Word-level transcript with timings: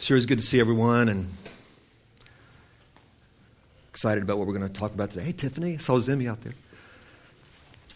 Sure 0.00 0.16
is 0.16 0.24
good 0.24 0.38
to 0.38 0.44
see 0.44 0.58
everyone 0.58 1.10
and 1.10 1.28
excited 3.90 4.22
about 4.22 4.38
what 4.38 4.46
we're 4.46 4.54
going 4.54 4.66
to 4.66 4.72
talk 4.72 4.94
about 4.94 5.10
today. 5.10 5.26
Hey, 5.26 5.32
Tiffany, 5.32 5.74
I 5.74 5.76
saw 5.76 5.98
Zimmy 5.98 6.26
out 6.26 6.38
there. 6.40 6.54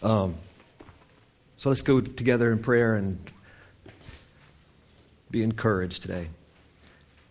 Um, 0.03 0.35
so 1.57 1.69
let's 1.69 1.81
go 1.81 2.01
together 2.01 2.51
in 2.51 2.59
prayer 2.59 2.95
and 2.95 3.17
be 5.31 5.41
encouraged 5.41 6.03
today. 6.03 6.27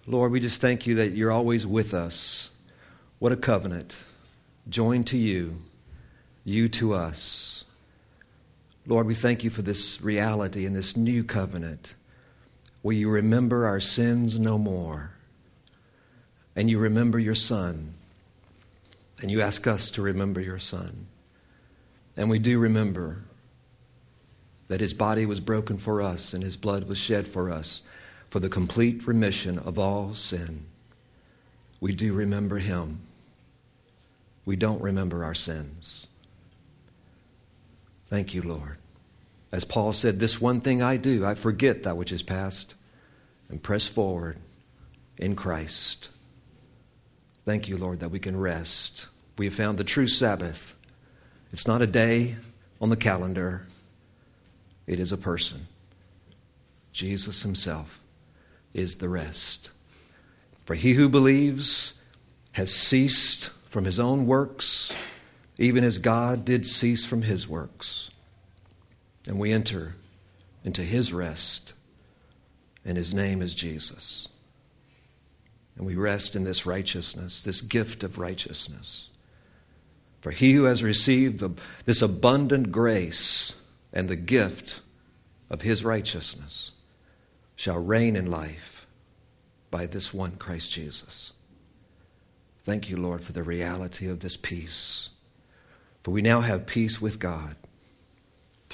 Lord, 0.08 0.32
we 0.32 0.40
just 0.40 0.60
thank 0.60 0.88
you 0.88 0.96
that 0.96 1.12
you're 1.12 1.30
always 1.30 1.64
with 1.64 1.94
us. 1.94 2.50
What 3.20 3.30
a 3.30 3.36
covenant. 3.36 3.96
Joined 4.68 5.06
to 5.06 5.16
you, 5.16 5.54
you 6.44 6.68
to 6.70 6.94
us. 6.94 7.64
Lord, 8.88 9.06
we 9.06 9.14
thank 9.14 9.44
you 9.44 9.50
for 9.50 9.62
this 9.62 10.02
reality 10.02 10.66
and 10.66 10.74
this 10.74 10.96
new 10.96 11.22
covenant 11.22 11.94
Will 12.84 12.92
you 12.92 13.08
remember 13.08 13.66
our 13.66 13.80
sins 13.80 14.38
no 14.38 14.58
more? 14.58 15.10
And 16.54 16.68
you 16.68 16.78
remember 16.78 17.18
your 17.18 17.34
Son. 17.34 17.94
And 19.22 19.30
you 19.30 19.40
ask 19.40 19.66
us 19.66 19.90
to 19.92 20.02
remember 20.02 20.38
your 20.38 20.58
Son. 20.58 21.06
And 22.14 22.28
we 22.28 22.38
do 22.38 22.58
remember 22.58 23.22
that 24.68 24.82
his 24.82 24.92
body 24.92 25.24
was 25.24 25.40
broken 25.40 25.78
for 25.78 26.02
us 26.02 26.34
and 26.34 26.42
his 26.42 26.56
blood 26.56 26.86
was 26.86 26.98
shed 26.98 27.26
for 27.26 27.50
us 27.50 27.80
for 28.28 28.38
the 28.38 28.50
complete 28.50 29.06
remission 29.06 29.58
of 29.58 29.78
all 29.78 30.14
sin. 30.14 30.66
We 31.80 31.94
do 31.94 32.12
remember 32.12 32.58
him. 32.58 33.00
We 34.44 34.56
don't 34.56 34.82
remember 34.82 35.24
our 35.24 35.34
sins. 35.34 36.06
Thank 38.08 38.34
you, 38.34 38.42
Lord. 38.42 38.76
As 39.54 39.64
Paul 39.64 39.92
said, 39.92 40.18
This 40.18 40.40
one 40.40 40.60
thing 40.60 40.82
I 40.82 40.96
do, 40.96 41.24
I 41.24 41.36
forget 41.36 41.84
that 41.84 41.96
which 41.96 42.10
is 42.10 42.24
past 42.24 42.74
and 43.48 43.62
press 43.62 43.86
forward 43.86 44.36
in 45.16 45.36
Christ. 45.36 46.08
Thank 47.44 47.68
you, 47.68 47.76
Lord, 47.76 48.00
that 48.00 48.10
we 48.10 48.18
can 48.18 48.36
rest. 48.36 49.06
We 49.38 49.44
have 49.44 49.54
found 49.54 49.78
the 49.78 49.84
true 49.84 50.08
Sabbath. 50.08 50.74
It's 51.52 51.68
not 51.68 51.82
a 51.82 51.86
day 51.86 52.34
on 52.80 52.90
the 52.90 52.96
calendar, 52.96 53.68
it 54.88 54.98
is 54.98 55.12
a 55.12 55.16
person. 55.16 55.68
Jesus 56.90 57.42
Himself 57.42 58.00
is 58.72 58.96
the 58.96 59.08
rest. 59.08 59.70
For 60.64 60.74
he 60.74 60.94
who 60.94 61.08
believes 61.08 61.94
has 62.52 62.74
ceased 62.74 63.50
from 63.70 63.84
his 63.84 64.00
own 64.00 64.26
works, 64.26 64.92
even 65.60 65.84
as 65.84 65.98
God 65.98 66.44
did 66.44 66.66
cease 66.66 67.04
from 67.04 67.22
his 67.22 67.46
works 67.48 68.10
and 69.26 69.38
we 69.38 69.52
enter 69.52 69.94
into 70.64 70.82
his 70.82 71.12
rest, 71.12 71.72
and 72.84 72.96
his 72.96 73.14
name 73.14 73.42
is 73.42 73.54
Jesus. 73.54 74.28
And 75.76 75.86
we 75.86 75.96
rest 75.96 76.36
in 76.36 76.44
this 76.44 76.66
righteousness, 76.66 77.42
this 77.42 77.60
gift 77.60 78.04
of 78.04 78.18
righteousness. 78.18 79.10
For 80.20 80.30
he 80.30 80.52
who 80.52 80.64
has 80.64 80.82
received 80.82 81.42
this 81.84 82.00
abundant 82.00 82.70
grace 82.70 83.54
and 83.92 84.08
the 84.08 84.16
gift 84.16 84.80
of 85.50 85.62
his 85.62 85.84
righteousness 85.84 86.72
shall 87.56 87.78
reign 87.78 88.16
in 88.16 88.30
life 88.30 88.86
by 89.70 89.86
this 89.86 90.14
one 90.14 90.32
Christ 90.32 90.70
Jesus. 90.70 91.32
Thank 92.64 92.88
you, 92.88 92.96
Lord, 92.96 93.22
for 93.22 93.32
the 93.32 93.42
reality 93.42 94.08
of 94.08 94.20
this 94.20 94.36
peace. 94.36 95.10
For 96.02 96.10
we 96.10 96.22
now 96.22 96.40
have 96.40 96.66
peace 96.66 97.00
with 97.00 97.18
God 97.18 97.56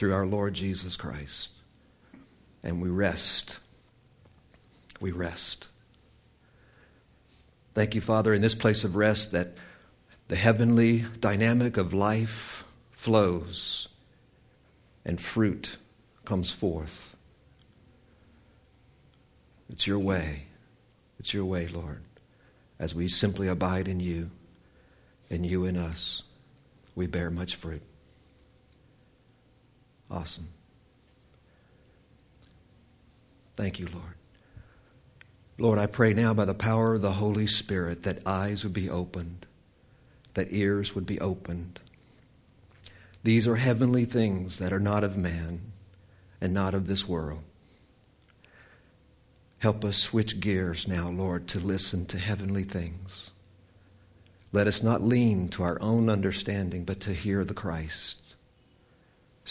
through 0.01 0.15
our 0.15 0.25
Lord 0.25 0.55
Jesus 0.55 0.97
Christ. 0.97 1.51
And 2.63 2.81
we 2.81 2.89
rest. 2.89 3.59
We 4.99 5.13
rest. 5.13 5.69
Thank 7.75 7.95
you, 7.95 8.01
Father, 8.01 8.33
in 8.33 8.41
this 8.41 8.55
place 8.55 8.83
of 8.83 8.97
rest 8.97 9.33
that 9.33 9.49
the 10.29 10.37
heavenly 10.37 11.05
dynamic 11.21 11.77
of 11.77 11.93
life 11.93 12.65
flows 12.93 13.89
and 15.05 15.21
fruit 15.21 15.77
comes 16.25 16.51
forth. 16.51 17.15
It's 19.69 19.87
your 19.87 19.99
way. 19.99 20.45
It's 21.19 21.35
your 21.35 21.45
way, 21.45 21.69
Lord. 21.69 22.01
As 22.79 22.95
we 22.95 23.07
simply 23.09 23.49
abide 23.49 23.87
in 23.87 24.01
you 24.01 24.31
and 25.29 25.45
you 25.45 25.67
in 25.67 25.77
us, 25.77 26.23
we 26.95 27.07
bear 27.07 27.31
much 27.31 27.57
fruit. 27.57 27.83
Awesome. 30.11 30.49
Thank 33.55 33.79
you, 33.79 33.87
Lord. 33.93 34.15
Lord, 35.59 35.79
I 35.79 35.87
pray 35.87 36.15
now 36.15 36.33
by 36.33 36.47
the 36.47 36.55
power 36.55 36.95
of 36.95 37.03
the 37.03 37.13
Holy 37.13 37.47
Spirit 37.47 38.03
that 38.03 38.27
eyes 38.27 38.65
would 38.65 38.73
be 38.73 38.89
opened, 38.89 39.47
that 40.35 40.49
ears 40.51 40.95
would 40.95 41.07
be 41.07 41.21
opened. 41.21 41.79
These 43.23 43.47
are 43.47 43.57
heavenly 43.57 44.07
things 44.07 44.59
that 44.59 44.73
are 44.73 44.81
not 44.81 45.05
of 45.05 45.17
man 45.17 45.61
and 46.41 46.55
not 46.55 46.75
of 46.75 46.87
this 46.87 47.07
world. 47.07 47.43
Help 49.59 49.85
us 49.85 49.99
switch 49.99 50.41
gears 50.41 50.89
now, 50.89 51.11
Lord, 51.11 51.47
to 51.49 51.61
listen 51.61 52.07
to 52.07 52.19
heavenly 52.19 52.65
things. 52.65 53.31
Let 54.53 54.67
us 54.67 54.83
not 54.83 55.03
lean 55.03 55.51
to 55.51 55.63
our 55.63 55.81
own 55.83 56.09
understanding, 56.09 56.85
but 56.85 57.01
to 57.01 57.13
hear 57.13 57.45
the 57.45 57.53
Christ 57.53 58.20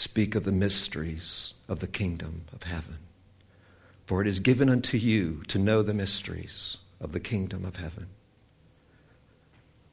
speak 0.00 0.34
of 0.34 0.44
the 0.44 0.52
mysteries 0.52 1.52
of 1.68 1.80
the 1.80 1.86
kingdom 1.86 2.42
of 2.54 2.62
heaven. 2.62 2.96
For 4.06 4.22
it 4.22 4.26
is 4.26 4.40
given 4.40 4.70
unto 4.70 4.96
you 4.96 5.42
to 5.48 5.58
know 5.58 5.82
the 5.82 5.92
mysteries 5.92 6.78
of 7.02 7.12
the 7.12 7.20
kingdom 7.20 7.66
of 7.66 7.76
heaven. 7.76 8.06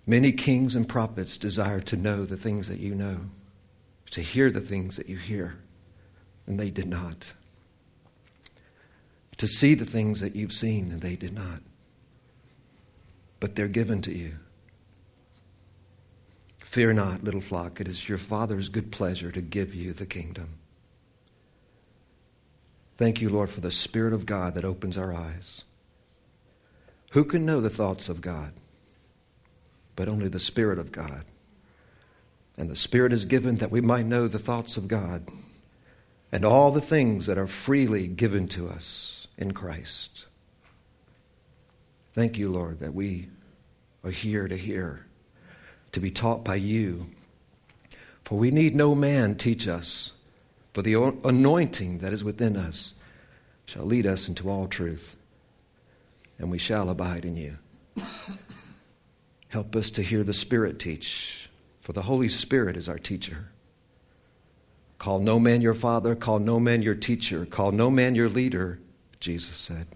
Many 0.05 0.31
kings 0.31 0.75
and 0.75 0.87
prophets 0.87 1.37
desire 1.37 1.81
to 1.81 1.97
know 1.97 2.23
the 2.23 2.37
things 2.37 2.69
that 2.69 2.79
you 2.79 2.95
know, 2.95 3.19
to 4.11 4.21
hear 4.21 4.49
the 4.49 4.61
things 4.61 4.95
that 4.95 5.09
you 5.09 5.17
hear, 5.17 5.57
and 6.45 6.57
they 6.57 6.69
did 6.69 6.87
not. 6.87 7.33
To 9.35 9.47
see 9.47 9.73
the 9.73 9.85
things 9.85 10.21
that 10.21 10.37
you've 10.37 10.53
seen, 10.53 10.93
and 10.93 11.01
they 11.01 11.17
did 11.17 11.33
not. 11.33 11.59
But 13.41 13.55
they're 13.55 13.67
given 13.67 14.01
to 14.03 14.13
you. 14.13 14.35
Fear 16.67 16.93
not, 16.93 17.23
little 17.23 17.39
flock, 17.39 17.79
it 17.79 17.87
is 17.87 18.09
your 18.09 18.17
Father's 18.17 18.67
good 18.67 18.91
pleasure 18.91 19.31
to 19.31 19.39
give 19.39 19.73
you 19.73 19.93
the 19.93 20.05
kingdom. 20.05 20.49
Thank 22.97 23.21
you, 23.21 23.29
Lord, 23.29 23.49
for 23.49 23.61
the 23.61 23.71
Spirit 23.71 24.13
of 24.13 24.25
God 24.25 24.53
that 24.53 24.65
opens 24.65 24.97
our 24.97 25.13
eyes. 25.13 25.63
Who 27.11 27.23
can 27.23 27.45
know 27.45 27.61
the 27.61 27.69
thoughts 27.69 28.09
of 28.09 28.19
God? 28.19 28.51
But 29.95 30.09
only 30.09 30.27
the 30.27 30.39
Spirit 30.39 30.77
of 30.77 30.91
God. 30.91 31.23
And 32.57 32.69
the 32.69 32.75
Spirit 32.75 33.13
is 33.13 33.23
given 33.23 33.55
that 33.55 33.71
we 33.71 33.79
might 33.79 34.05
know 34.05 34.27
the 34.27 34.37
thoughts 34.37 34.75
of 34.75 34.89
God 34.89 35.25
and 36.33 36.43
all 36.43 36.71
the 36.71 36.81
things 36.81 37.27
that 37.27 37.37
are 37.37 37.47
freely 37.47 38.07
given 38.07 38.45
to 38.49 38.67
us 38.67 39.29
in 39.37 39.53
Christ. 39.53 40.25
Thank 42.13 42.37
you, 42.37 42.51
Lord, 42.51 42.81
that 42.81 42.93
we 42.93 43.29
are 44.03 44.11
here 44.11 44.49
to 44.49 44.57
hear 44.57 45.06
to 45.97 46.01
be 46.01 46.11
taught 46.11 46.45
by 46.45 46.53
you. 46.53 47.07
For 48.23 48.37
we 48.37 48.51
need 48.51 48.75
no 48.75 48.93
man 48.93 49.33
teach 49.33 49.67
us, 49.67 50.11
for 50.71 50.83
the 50.83 50.93
anointing 50.93 51.97
that 51.99 52.13
is 52.13 52.23
within 52.23 52.55
us 52.55 52.93
shall 53.65 53.83
lead 53.83 54.05
us 54.05 54.27
into 54.27 54.47
all 54.47 54.67
truth, 54.67 55.15
and 56.37 56.51
we 56.51 56.59
shall 56.59 56.91
abide 56.91 57.25
in 57.25 57.35
you. 57.35 57.57
Help 59.47 59.75
us 59.75 59.89
to 59.89 60.03
hear 60.03 60.23
the 60.23 60.35
Spirit 60.35 60.77
teach, 60.77 61.49
for 61.81 61.93
the 61.93 62.03
Holy 62.03 62.29
Spirit 62.29 62.77
is 62.77 62.87
our 62.87 62.99
teacher. 62.99 63.47
Call 64.99 65.17
no 65.17 65.39
man 65.39 65.61
your 65.61 65.73
father, 65.73 66.13
call 66.13 66.37
no 66.37 66.59
man 66.59 66.83
your 66.83 66.93
teacher, 66.93 67.43
call 67.43 67.71
no 67.71 67.89
man 67.89 68.13
your 68.13 68.29
leader, 68.29 68.77
Jesus 69.19 69.55
said. 69.55 69.87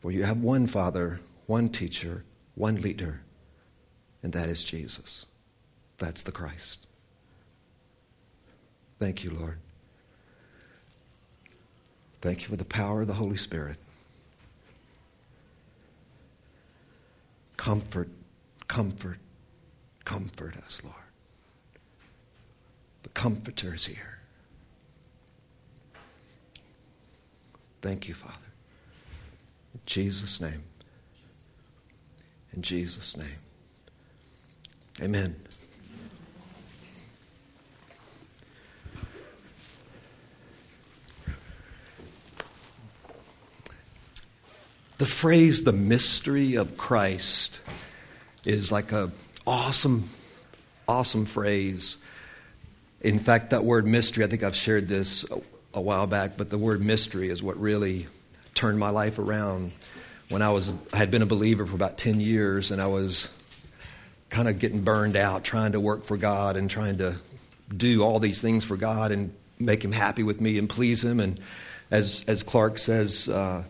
For 0.00 0.10
you 0.10 0.22
have 0.22 0.40
one 0.40 0.66
Father, 0.66 1.20
one 1.44 1.68
teacher, 1.68 2.24
one 2.54 2.76
leader 2.76 3.20
and 4.26 4.32
that 4.32 4.48
is 4.48 4.64
Jesus. 4.64 5.24
That's 5.98 6.24
the 6.24 6.32
Christ. 6.32 6.84
Thank 8.98 9.22
you, 9.22 9.30
Lord. 9.30 9.58
Thank 12.22 12.42
you 12.42 12.48
for 12.48 12.56
the 12.56 12.64
power 12.64 13.02
of 13.02 13.06
the 13.06 13.14
Holy 13.14 13.36
Spirit. 13.36 13.76
Comfort, 17.56 18.08
comfort, 18.66 19.18
comfort 20.04 20.56
us, 20.56 20.80
Lord. 20.82 20.96
The 23.04 23.10
Comforter 23.10 23.74
is 23.74 23.86
here. 23.86 24.18
Thank 27.80 28.08
you, 28.08 28.14
Father. 28.14 28.34
In 29.72 29.80
Jesus' 29.86 30.40
name. 30.40 30.64
In 32.54 32.62
Jesus' 32.62 33.16
name. 33.16 33.45
Amen. 35.02 35.36
the 44.98 45.06
phrase 45.06 45.64
the 45.64 45.72
mystery 45.72 46.54
of 46.54 46.76
Christ 46.76 47.60
is 48.44 48.72
like 48.72 48.92
a 48.92 49.10
awesome, 49.46 50.08
awesome 50.88 51.26
phrase. 51.26 51.96
In 53.02 53.18
fact, 53.18 53.50
that 53.50 53.64
word 53.64 53.86
mystery, 53.86 54.24
I 54.24 54.26
think 54.26 54.42
I've 54.42 54.56
shared 54.56 54.88
this 54.88 55.24
a, 55.74 55.80
while 55.80 56.06
back, 56.06 56.38
but 56.38 56.48
the 56.48 56.56
word 56.56 56.82
mystery 56.82 57.28
is 57.28 57.42
what 57.42 57.60
really 57.60 58.06
turned 58.54 58.78
my 58.78 58.88
life 58.88 59.18
around. 59.18 59.72
When 60.30 60.40
I 60.40 60.48
was, 60.48 60.70
I 60.92 60.96
had 60.96 61.10
been 61.10 61.20
a 61.22 61.26
believer 61.26 61.66
for 61.66 61.74
about 61.74 61.98
10 61.98 62.18
years 62.20 62.70
and 62.70 62.80
I 62.80 62.86
was 62.86 63.28
kind 64.30 64.48
of 64.48 64.58
getting 64.58 64.82
burned 64.82 65.16
out 65.16 65.44
trying 65.44 65.72
to 65.72 65.80
work 65.80 66.04
for 66.04 66.16
God 66.16 66.56
and 66.56 66.68
trying 66.68 66.98
to 66.98 67.16
do 67.74 68.02
all 68.02 68.18
these 68.18 68.40
things 68.40 68.64
for 68.64 68.76
God 68.76 69.12
and 69.12 69.32
make 69.58 69.84
Him 69.84 69.92
happy 69.92 70.22
with 70.22 70.40
me 70.40 70.58
and 70.58 70.68
please 70.68 71.04
Him. 71.04 71.20
And 71.20 71.40
as, 71.90 72.24
as 72.26 72.42
Clark 72.42 72.78
says, 72.78 73.28
uh, 73.28 73.62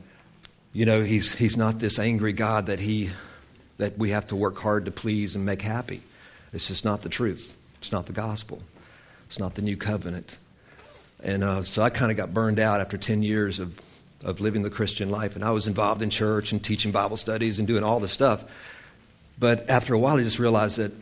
you 0.73 0.85
know, 0.85 1.03
he's, 1.03 1.35
he's 1.35 1.57
not 1.57 1.79
this 1.79 1.99
angry 1.99 2.33
God 2.33 2.67
that, 2.67 2.81
he, 2.81 3.11
that 3.79 3.97
we 3.97 4.11
have 4.11 4.27
to 4.29 4.37
work 4.37 4.59
hard 4.59 4.85
to 4.87 4.91
please 4.91 5.35
and 5.35 5.45
make 5.45 5.63
happy. 5.63 6.03
It's 6.53 6.69
just 6.69 6.85
not 6.85 7.03
the 7.03 7.09
truth. 7.09 7.57
It's 7.79 7.93
not 7.93 8.07
the 8.07 8.13
gospel. 8.13 8.63
It's 9.27 9.39
not 9.39 9.55
the 9.55 9.63
new 9.63 9.77
covenant. 9.77 10.37
And 11.23 11.43
uh, 11.43 11.63
so 11.63 11.83
I 11.83 11.91
kind 11.91 12.11
of 12.11 12.17
got 12.17 12.35
burned 12.35 12.59
out 12.59 12.81
after 12.81 12.99
10 12.99 13.23
years 13.23 13.59
of, 13.59 13.81
of 14.25 14.41
living 14.41 14.63
the 14.63 14.71
Christian 14.71 15.11
life. 15.11 15.35
And 15.35 15.45
I 15.45 15.51
was 15.51 15.67
involved 15.67 16.03
in 16.03 16.11
church 16.11 16.53
and 16.53 16.63
teaching 16.63 16.93
Bible 16.93 17.17
studies 17.17 17.59
and 17.59 17.67
doing 17.67 17.83
all 17.83 18.01
this 18.01 18.13
stuff. 18.13 18.45
But 19.39 19.69
after 19.69 19.95
a 19.95 19.99
while, 19.99 20.17
I 20.17 20.23
just 20.23 20.39
realized 20.39 20.79
that 20.79 20.93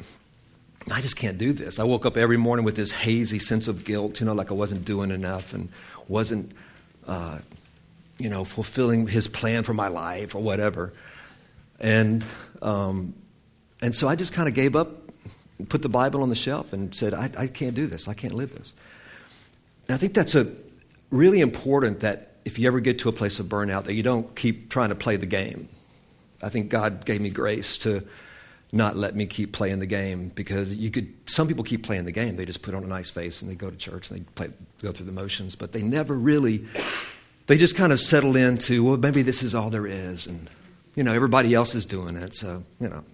I 0.90 1.00
just 1.00 1.16
can't 1.16 1.38
do 1.38 1.52
this. 1.52 1.78
I 1.78 1.84
woke 1.84 2.04
up 2.04 2.16
every 2.16 2.36
morning 2.36 2.64
with 2.64 2.76
this 2.76 2.90
hazy 2.90 3.38
sense 3.38 3.68
of 3.68 3.84
guilt, 3.84 4.20
you 4.20 4.26
know, 4.26 4.34
like 4.34 4.50
I 4.50 4.54
wasn't 4.54 4.84
doing 4.84 5.10
enough 5.10 5.54
and 5.54 5.68
wasn't 6.08 6.52
uh, 7.06 7.38
you 8.18 8.28
know, 8.28 8.44
fulfilling 8.44 9.06
his 9.06 9.28
plan 9.28 9.62
for 9.62 9.74
my 9.74 9.88
life 9.88 10.34
or 10.34 10.42
whatever. 10.42 10.92
And, 11.80 12.24
um, 12.62 13.14
and 13.82 13.94
so 13.94 14.08
I 14.08 14.16
just 14.16 14.32
kind 14.32 14.48
of 14.48 14.54
gave 14.54 14.76
up, 14.76 14.90
put 15.68 15.82
the 15.82 15.88
Bible 15.88 16.22
on 16.22 16.28
the 16.28 16.36
shelf, 16.36 16.72
and 16.72 16.94
said, 16.94 17.14
I, 17.14 17.30
I 17.36 17.46
can't 17.48 17.74
do 17.74 17.86
this. 17.86 18.08
I 18.08 18.14
can't 18.14 18.34
live 18.34 18.54
this. 18.54 18.72
And 19.88 19.94
I 19.94 19.98
think 19.98 20.14
that's 20.14 20.34
a 20.34 20.50
really 21.10 21.40
important 21.40 22.00
that 22.00 22.32
if 22.44 22.58
you 22.58 22.66
ever 22.66 22.80
get 22.80 23.00
to 23.00 23.08
a 23.08 23.12
place 23.12 23.38
of 23.40 23.46
burnout, 23.46 23.84
that 23.84 23.94
you 23.94 24.02
don't 24.02 24.34
keep 24.36 24.70
trying 24.70 24.90
to 24.90 24.94
play 24.94 25.16
the 25.16 25.26
game. 25.26 25.68
I 26.42 26.48
think 26.50 26.68
God 26.68 27.04
gave 27.04 27.20
me 27.20 27.30
grace 27.30 27.78
to 27.78 28.02
not 28.74 28.96
let 28.96 29.14
me 29.14 29.24
keep 29.24 29.52
playing 29.52 29.78
the 29.78 29.86
game 29.86 30.30
because 30.34 30.74
you 30.74 30.90
could 30.90 31.12
some 31.26 31.46
people 31.46 31.64
keep 31.64 31.84
playing 31.84 32.04
the 32.04 32.12
game 32.12 32.36
they 32.36 32.44
just 32.44 32.62
put 32.62 32.74
on 32.74 32.82
a 32.82 32.86
nice 32.86 33.08
face 33.08 33.40
and 33.40 33.50
they 33.50 33.54
go 33.54 33.70
to 33.70 33.76
church 33.76 34.10
and 34.10 34.20
they 34.20 34.24
play, 34.34 34.48
go 34.82 34.92
through 34.92 35.06
the 35.06 35.12
motions 35.12 35.54
but 35.54 35.72
they 35.72 35.82
never 35.82 36.14
really 36.14 36.64
they 37.46 37.58
just 37.58 37.76
kind 37.76 37.92
of 37.92 38.00
settle 38.00 38.36
into, 38.36 38.84
well, 38.84 38.96
maybe 38.96 39.22
this 39.22 39.42
is 39.42 39.54
all 39.54 39.70
there 39.70 39.86
is. 39.86 40.26
And, 40.26 40.48
you 40.94 41.04
know, 41.04 41.12
everybody 41.12 41.52
else 41.54 41.74
is 41.74 41.84
doing 41.84 42.16
it. 42.16 42.34
So, 42.34 42.64
you 42.80 42.88
know. 42.88 43.04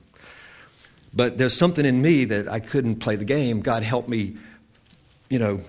But 1.13 1.39
there's 1.39 1.57
something 1.57 1.85
in 1.85 2.01
me 2.01 2.25
that 2.27 2.49
I 2.49 2.61
couldn't 2.61 2.97
play 2.97 3.17
the 3.17 3.25
game. 3.25 3.61
God 3.61 3.83
helped 3.83 4.09
me, 4.09 4.37
you 5.29 5.41
know, 5.41 5.61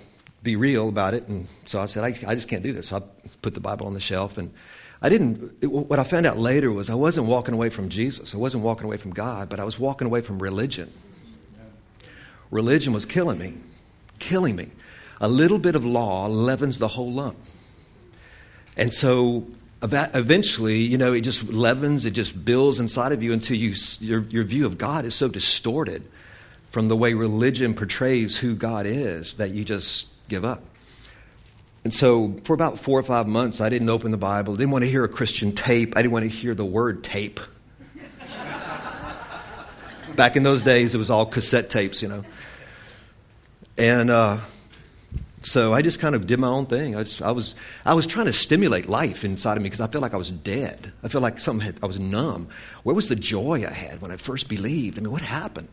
be 0.44 0.56
real 0.56 0.90
about 0.90 1.16
it. 1.16 1.28
And 1.28 1.48
so 1.66 1.82
I 1.82 1.88
said, 1.88 2.04
I, 2.04 2.30
I 2.30 2.36
just 2.36 2.48
can't 2.48 2.62
do 2.62 2.74
this. 2.74 2.90
So 2.90 2.98
I 2.98 3.02
put 3.42 3.56
the 3.56 3.60
Bible 3.60 3.88
on 3.88 3.96
the 3.96 4.00
shelf. 4.00 4.38
And 4.38 4.54
I 5.02 5.10
didn't, 5.10 5.58
it, 5.62 5.68
what 5.68 5.98
I 5.98 6.04
found 6.04 6.26
out 6.26 6.38
later 6.38 6.72
was 6.72 6.90
I 6.90 6.94
wasn't 6.94 7.28
walking 7.28 7.54
away 7.54 7.70
from 7.70 7.90
Jesus. 7.90 8.36
I 8.36 8.38
wasn't 8.38 8.64
walking 8.64 8.86
away 8.86 8.98
from 8.98 9.12
God, 9.12 9.50
but 9.50 9.60
I 9.60 9.64
was 9.64 9.80
walking 9.80 10.06
away 10.06 10.22
from 10.22 10.42
religion. 10.42 10.92
Religion 12.52 12.94
was 12.94 13.06
killing 13.06 13.40
me, 13.40 13.54
killing 14.20 14.56
me. 14.56 14.72
A 15.20 15.28
little 15.28 15.58
bit 15.58 15.76
of 15.76 15.86
law 15.86 16.28
leavens 16.28 16.80
the 16.80 16.90
whole 16.90 17.12
lump. 17.12 17.38
And 18.78 18.94
so 18.94 19.48
eventually, 19.82 20.82
you 20.82 20.98
know, 20.98 21.14
it 21.14 21.22
just 21.22 21.50
leavens, 21.50 22.06
it 22.06 22.12
just 22.12 22.46
builds 22.46 22.80
inside 22.80 23.12
of 23.12 23.24
you 23.24 23.34
until 23.34 23.58
you, 23.58 23.74
your, 24.00 24.22
your 24.24 24.44
view 24.44 24.66
of 24.66 24.78
God 24.78 25.06
is 25.06 25.16
so 25.16 25.28
distorted 25.28 26.04
from 26.70 26.88
the 26.88 26.96
way 26.96 27.14
religion 27.14 27.74
portrays 27.74 28.38
who 28.38 28.56
God 28.56 28.86
is 28.86 29.36
that 29.36 29.52
you 29.52 29.64
just 29.64 30.08
give 30.30 30.46
up. 30.46 30.64
And 31.84 31.94
so, 31.94 32.36
for 32.44 32.54
about 32.54 32.80
four 32.80 33.00
or 33.00 33.04
five 33.04 33.28
months, 33.28 33.60
I 33.60 33.70
didn't 33.70 33.90
open 33.90 34.12
the 34.12 34.18
Bible, 34.18 34.56
didn't 34.56 34.72
want 34.72 34.84
to 34.86 34.90
hear 34.90 35.04
a 35.04 35.10
Christian 35.10 35.54
tape, 35.54 35.98
I 35.98 36.04
didn't 36.04 36.14
want 36.14 36.24
to 36.24 36.30
hear 36.30 36.54
the 36.54 36.66
word 36.66 37.04
tape. 37.04 37.40
Back 40.16 40.36
in 40.36 40.44
those 40.44 40.62
days, 40.62 40.94
it 40.94 40.98
was 40.98 41.10
all 41.10 41.26
cassette 41.26 41.70
tapes, 41.70 42.02
you 42.02 42.08
know. 42.10 42.24
And 43.78 44.12
uh, 44.12 44.38
so 45.42 45.74
I 45.74 45.82
just 45.82 46.00
kind 46.00 46.14
of 46.14 46.28
did 46.28 46.40
my 46.40 46.48
own 46.48 46.68
thing. 46.68 46.96
I, 46.96 47.04
just, 47.04 47.22
I, 47.22 47.32
was, 47.32 47.56
I 47.86 47.94
was 47.94 48.06
trying 48.06 48.28
to 48.28 48.34
stimulate 48.34 48.88
life 48.88 49.24
inside 49.24 49.58
of 49.58 49.64
me 49.64 49.70
because 49.70 49.82
I 49.82 49.88
felt 49.88 50.02
like 50.02 50.14
I 50.14 50.18
was 50.18 50.30
dead. 50.30 50.92
I 51.04 51.08
felt 51.08 51.24
like 51.24 51.40
something 51.40 51.66
had, 51.66 51.78
I 51.82 51.88
was 51.88 52.00
numb. 52.00 52.50
Where 52.84 52.96
was 52.96 53.10
the 53.10 53.16
joy 53.16 53.66
I 53.66 53.72
had 53.72 54.02
when 54.02 54.12
I 54.12 54.18
first 54.18 54.50
believed? 54.50 55.00
I 55.00 55.02
mean, 55.02 55.12
what 55.12 55.22
happened? 55.22 55.70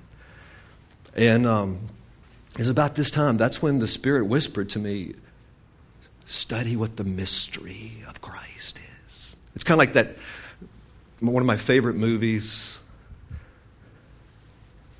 And 1.15 1.47
um, 1.47 1.81
it 2.53 2.61
was 2.61 2.69
about 2.69 2.95
this 2.95 3.11
time, 3.11 3.37
that's 3.37 3.61
when 3.61 3.79
the 3.79 3.87
Spirit 3.87 4.25
whispered 4.25 4.71
to 4.71 4.79
me, 4.79 5.15
study 6.29 6.77
what 6.77 6.97
the 6.97 7.05
mystery 7.05 7.93
of 8.07 8.21
Christ 8.21 8.79
is. 9.07 9.37
It's 9.55 9.65
kind 9.65 9.75
of 9.75 9.79
like 9.79 9.95
that, 9.95 10.17
one 11.21 11.43
of 11.43 11.47
my 11.47 11.57
favorite 11.57 11.97
movies. 11.97 12.79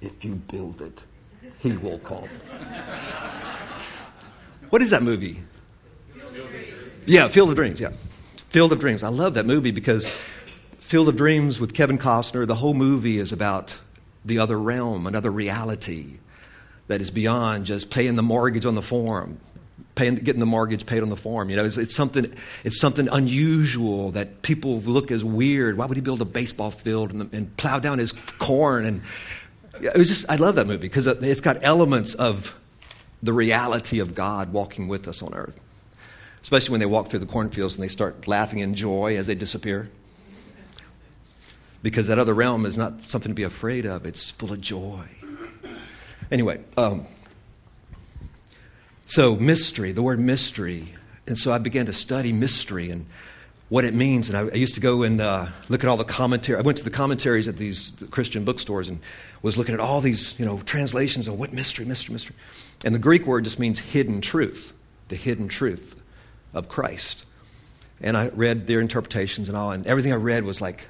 If 0.01 0.25
you 0.25 0.37
build 0.37 0.81
it, 0.81 1.05
he 1.59 1.73
will 1.77 1.99
come. 1.99 2.29
What 4.71 4.83
is 4.83 4.91
that 4.91 5.03
movie? 5.03 5.39
Field 6.13 6.49
yeah, 7.07 7.29
Field 7.29 7.51
of 7.51 7.57
Dreams, 7.57 7.81
yeah. 7.81 7.93
Field 8.49 8.73
of 8.73 8.81
Dreams. 8.81 9.03
I 9.03 9.09
love 9.09 9.35
that 9.35 9.47
movie 9.47 9.71
because 9.71 10.07
Field 10.79 11.09
of 11.09 11.17
Dreams 11.17 11.61
with 11.61 11.75
Kevin 11.75 11.99
Costner, 11.99 12.47
the 12.47 12.55
whole 12.55 12.75
movie 12.75 13.19
is 13.19 13.33
about 13.33 13.79
the 14.25 14.39
other 14.39 14.59
realm, 14.59 15.07
another 15.07 15.31
reality 15.31 16.19
that 16.87 17.01
is 17.01 17.11
beyond 17.11 17.67
just 17.67 17.91
paying 17.91 18.17
the 18.17 18.23
mortgage 18.23 18.67
on 18.67 18.75
the 18.75 18.83
farm, 18.83 19.39
paying, 19.95 20.15
getting 20.15 20.41
the 20.41 20.47
mortgage 20.47 20.87
paid 20.87 21.03
on 21.03 21.11
the 21.11 21.17
farm. 21.17 21.51
You 21.51 21.57
know, 21.57 21.65
it's, 21.65 21.77
it's, 21.77 21.95
something, 21.95 22.33
it's 22.65 22.81
something 22.81 23.09
unusual 23.09 24.13
that 24.13 24.43
people 24.43 24.81
look 24.81 25.11
as 25.11 25.25
weird. 25.25 25.77
Why 25.77 25.87
would 25.87 25.97
he 25.97 26.01
build 26.01 26.21
a 26.21 26.25
baseball 26.25 26.71
field 26.71 27.13
and, 27.13 27.33
and 27.33 27.57
plow 27.57 27.79
down 27.79 27.99
his 27.99 28.13
corn? 28.13 28.85
And 28.85 29.03
it 29.83 29.97
was 29.97 30.09
just, 30.09 30.31
I 30.31 30.37
love 30.37 30.55
that 30.55 30.67
movie 30.67 30.79
because 30.79 31.07
it's 31.07 31.41
got 31.41 31.59
elements 31.63 32.15
of 32.15 32.57
the 33.23 33.33
reality 33.33 33.99
of 33.99 34.15
God 34.15 34.53
walking 34.53 34.89
with 34.89 35.09
us 35.09 35.23
on 35.23 35.35
earth. 35.35 35.59
Especially 36.41 36.73
when 36.73 36.81
they 36.81 36.87
walk 36.87 37.09
through 37.09 37.19
the 37.19 37.27
cornfields 37.27 37.75
and 37.75 37.83
they 37.83 37.89
start 37.89 38.29
laughing 38.29 38.61
in 38.61 38.75
joy 38.75 39.17
as 39.17 39.27
they 39.27 39.35
disappear. 39.35 39.91
Because 41.83 42.07
that 42.07 42.19
other 42.19 42.35
realm 42.35 42.67
is 42.67 42.79
not 42.79 43.03
something 43.11 43.31
to 43.31 43.35
be 43.35 43.43
afraid 43.43 43.87
of, 43.87 44.07
it's 44.07 44.31
full 44.31 44.53
of 44.53 44.61
joy. 44.61 45.05
Anyway, 46.31 46.61
um, 46.77 47.07
so 49.09 49.35
mystery, 49.37 49.93
the 49.93 50.03
word 50.03 50.21
mystery. 50.21 50.89
And 51.27 51.37
so 51.37 51.51
I 51.53 51.59
began 51.59 51.87
to 51.87 51.93
study 51.93 52.33
mystery 52.33 52.91
and 52.91 53.07
what 53.71 53.85
it 53.85 53.95
means. 53.95 54.29
And 54.29 54.37
I, 54.37 54.43
I 54.43 54.57
used 54.57 54.75
to 54.75 54.81
go 54.81 55.03
and 55.03 55.21
uh, 55.21 55.47
look 55.69 55.83
at 55.83 55.89
all 55.89 55.97
the 55.97 56.05
commentary. 56.05 56.59
I 56.59 56.63
went 56.63 56.79
to 56.79 56.85
the 56.85 56.91
commentaries 56.91 57.49
at 57.49 57.57
these 57.57 57.93
Christian 58.11 58.45
bookstores 58.45 58.89
and 58.89 59.01
was 59.43 59.57
looking 59.57 59.75
at 59.75 59.81
all 59.81 60.01
these, 60.01 60.39
you 60.39 60.45
know, 60.45 60.59
translations 60.61 61.27
of 61.27 61.39
what 61.39 61.53
mystery, 61.53 61.85
mystery, 61.87 62.13
mystery. 62.13 62.37
And 62.85 62.95
the 62.95 62.99
Greek 62.99 63.27
word 63.27 63.45
just 63.45 63.59
means 63.59 63.79
hidden 63.79 64.21
truth, 64.21 64.75
the 65.09 65.17
hidden 65.17 65.49
truth 65.49 66.01
of 66.53 66.69
Christ. 66.69 67.25
And 68.01 68.17
I 68.17 68.29
read 68.29 68.67
their 68.67 68.81
interpretations 68.81 69.49
and 69.49 69.57
all, 69.57 69.73
and 69.73 69.87
everything 69.87 70.13
I 70.13 70.17
read 70.17 70.45
was 70.45 70.61
like, 70.61 70.87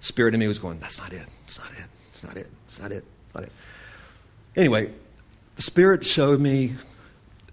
Spirit 0.00 0.34
in 0.34 0.40
me 0.40 0.46
was 0.46 0.60
going, 0.60 0.78
that's 0.78 0.98
not 0.98 1.12
it, 1.12 1.26
it's 1.44 1.58
not 1.58 1.70
it, 1.72 1.84
it's 2.12 2.22
not 2.22 2.36
it, 2.36 2.50
it's 2.66 2.78
not 2.78 2.92
it, 2.92 3.04
it's 3.26 3.34
not 3.34 3.44
it. 3.44 3.52
Anyway, 4.56 4.92
the 5.56 5.62
Spirit 5.62 6.06
showed 6.06 6.40
me 6.40 6.74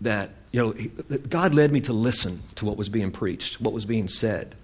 that, 0.01 0.31
you 0.51 0.61
know, 0.61 1.17
God 1.29 1.53
led 1.53 1.71
me 1.71 1.81
to 1.81 1.93
listen 1.93 2.41
to 2.55 2.65
what 2.65 2.77
was 2.77 2.89
being 2.89 3.11
preached, 3.11 3.61
what 3.61 3.73
was 3.73 3.85
being 3.85 4.07
said 4.07 4.55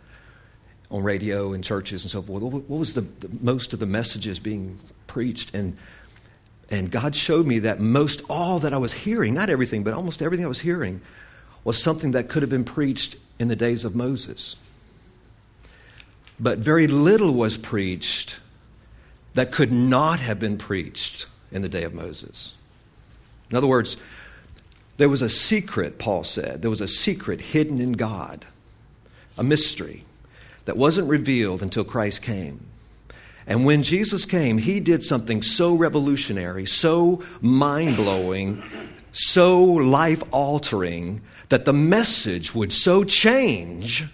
on 0.90 1.04
radio 1.04 1.54
and 1.54 1.64
churches 1.64 2.04
and 2.04 2.12
so 2.12 2.22
forth. 2.22 2.44
What 2.44 2.70
was 2.70 2.94
the, 2.94 3.02
the 3.02 3.30
most 3.42 3.74
of 3.74 3.80
the 3.80 3.86
messages 3.86 4.40
being 4.40 4.78
preached? 5.08 5.54
And 5.54 5.78
and 6.72 6.90
God 6.90 7.16
showed 7.16 7.46
me 7.46 7.60
that 7.60 7.82
most 7.82 8.22
all 8.30 8.60
that 8.60 8.74
I 8.74 8.78
was 8.78 8.94
hearing, 8.94 9.34
not 9.34 9.50
everything, 9.50 9.84
but 9.84 9.94
almost 9.94 10.22
everything 10.22 10.46
I 10.46 10.48
was 10.48 10.62
hearing, 10.62 11.02
was 11.66 11.82
something 11.82 12.12
that 12.12 12.30
could 12.30 12.44
have 12.44 12.50
been 12.50 12.64
preached 12.64 13.18
in 13.40 13.50
the 13.50 13.58
days 13.58 13.84
of 13.84 13.94
Moses. 13.94 14.56
But 16.40 16.60
very 16.60 16.88
little 16.88 17.34
was 17.34 17.58
preached 17.58 18.38
that 19.34 19.52
could 19.52 19.72
not 19.72 20.20
have 20.20 20.40
been 20.40 20.58
preached 20.58 21.28
in 21.52 21.62
the 21.62 21.70
day 21.70 21.84
of 21.84 21.94
Moses. 21.94 22.54
In 23.50 23.58
other 23.58 23.68
words, 23.68 23.98
there 24.98 25.10
was 25.10 25.22
a 25.22 25.30
secret, 25.30 25.98
Paul 25.98 26.24
said. 26.24 26.62
There 26.62 26.70
was 26.70 26.82
a 26.82 26.88
secret 26.88 27.42
hidden 27.42 27.80
in 27.80 27.94
God, 27.94 28.46
a 29.38 29.44
mystery 29.44 30.04
that 30.66 30.78
wasn't 30.78 31.10
revealed 31.10 31.62
until 31.62 31.84
Christ 31.84 32.22
came. 32.22 32.66
And 33.48 33.66
when 33.66 33.84
Jesus 33.84 34.26
came, 34.26 34.60
he 34.60 34.80
did 34.80 35.04
something 35.04 35.42
so 35.42 35.74
revolutionary, 35.74 36.66
so 36.66 37.24
mind 37.42 37.96
blowing, 37.96 38.62
so 39.12 39.62
life 39.62 40.24
altering, 40.32 41.22
that 41.50 41.66
the 41.66 41.74
message 41.74 42.54
would 42.54 42.72
so 42.72 43.04
change 43.04 44.06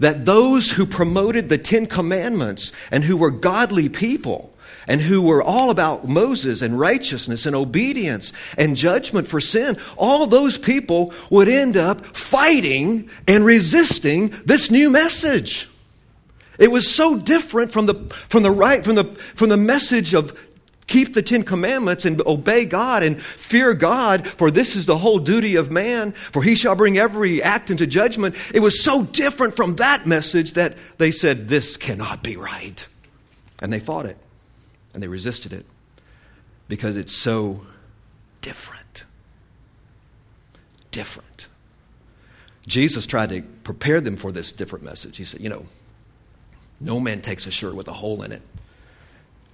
that 0.00 0.24
those 0.24 0.72
who 0.72 0.86
promoted 0.86 1.48
the 1.48 1.58
Ten 1.58 1.86
Commandments 1.86 2.72
and 2.90 3.04
who 3.04 3.16
were 3.16 3.30
godly 3.30 3.88
people 3.88 4.54
and 4.86 5.00
who 5.00 5.22
were 5.22 5.42
all 5.42 5.70
about 5.70 6.08
Moses 6.08 6.62
and 6.62 6.78
righteousness 6.78 7.46
and 7.46 7.54
obedience 7.54 8.32
and 8.56 8.76
judgment 8.76 9.28
for 9.28 9.40
sin, 9.40 9.76
all 9.96 10.26
those 10.26 10.56
people 10.56 11.12
would 11.30 11.48
end 11.48 11.76
up 11.76 12.04
fighting 12.16 13.10
and 13.26 13.44
resisting 13.44 14.28
this 14.44 14.70
new 14.70 14.90
message. 14.90 15.68
It 16.58 16.70
was 16.72 16.92
so 16.92 17.16
different 17.16 17.70
from 17.70 17.86
the, 17.86 17.94
from 18.28 18.42
the 18.42 18.50
right, 18.50 18.84
from 18.84 18.96
the, 18.96 19.04
from 19.04 19.48
the 19.48 19.56
message 19.56 20.14
of 20.14 20.38
keep 20.88 21.14
the 21.14 21.22
Ten 21.22 21.44
Commandments 21.44 22.04
and 22.04 22.20
obey 22.22 22.64
God 22.64 23.02
and 23.02 23.22
fear 23.22 23.74
God, 23.74 24.26
for 24.26 24.50
this 24.50 24.74
is 24.74 24.86
the 24.86 24.98
whole 24.98 25.18
duty 25.18 25.54
of 25.54 25.70
man, 25.70 26.12
for 26.12 26.42
he 26.42 26.56
shall 26.56 26.74
bring 26.74 26.98
every 26.98 27.42
act 27.42 27.70
into 27.70 27.86
judgment. 27.86 28.34
It 28.52 28.60
was 28.60 28.82
so 28.82 29.04
different 29.04 29.54
from 29.54 29.76
that 29.76 30.06
message 30.06 30.54
that 30.54 30.76
they 30.96 31.12
said, 31.12 31.48
This 31.48 31.76
cannot 31.76 32.22
be 32.22 32.36
right. 32.36 32.86
And 33.60 33.72
they 33.72 33.80
fought 33.80 34.06
it 34.06 34.16
and 34.98 35.02
they 35.04 35.06
resisted 35.06 35.52
it 35.52 35.64
because 36.66 36.96
it's 36.96 37.14
so 37.14 37.64
different. 38.40 39.04
Different. 40.90 41.46
Jesus 42.66 43.06
tried 43.06 43.28
to 43.28 43.42
prepare 43.62 44.00
them 44.00 44.16
for 44.16 44.32
this 44.32 44.50
different 44.50 44.84
message. 44.84 45.16
He 45.16 45.22
said, 45.22 45.40
You 45.40 45.50
know, 45.50 45.66
no 46.80 46.98
man 46.98 47.22
takes 47.22 47.46
a 47.46 47.52
shirt 47.52 47.76
with 47.76 47.86
a 47.86 47.92
hole 47.92 48.24
in 48.24 48.32
it 48.32 48.42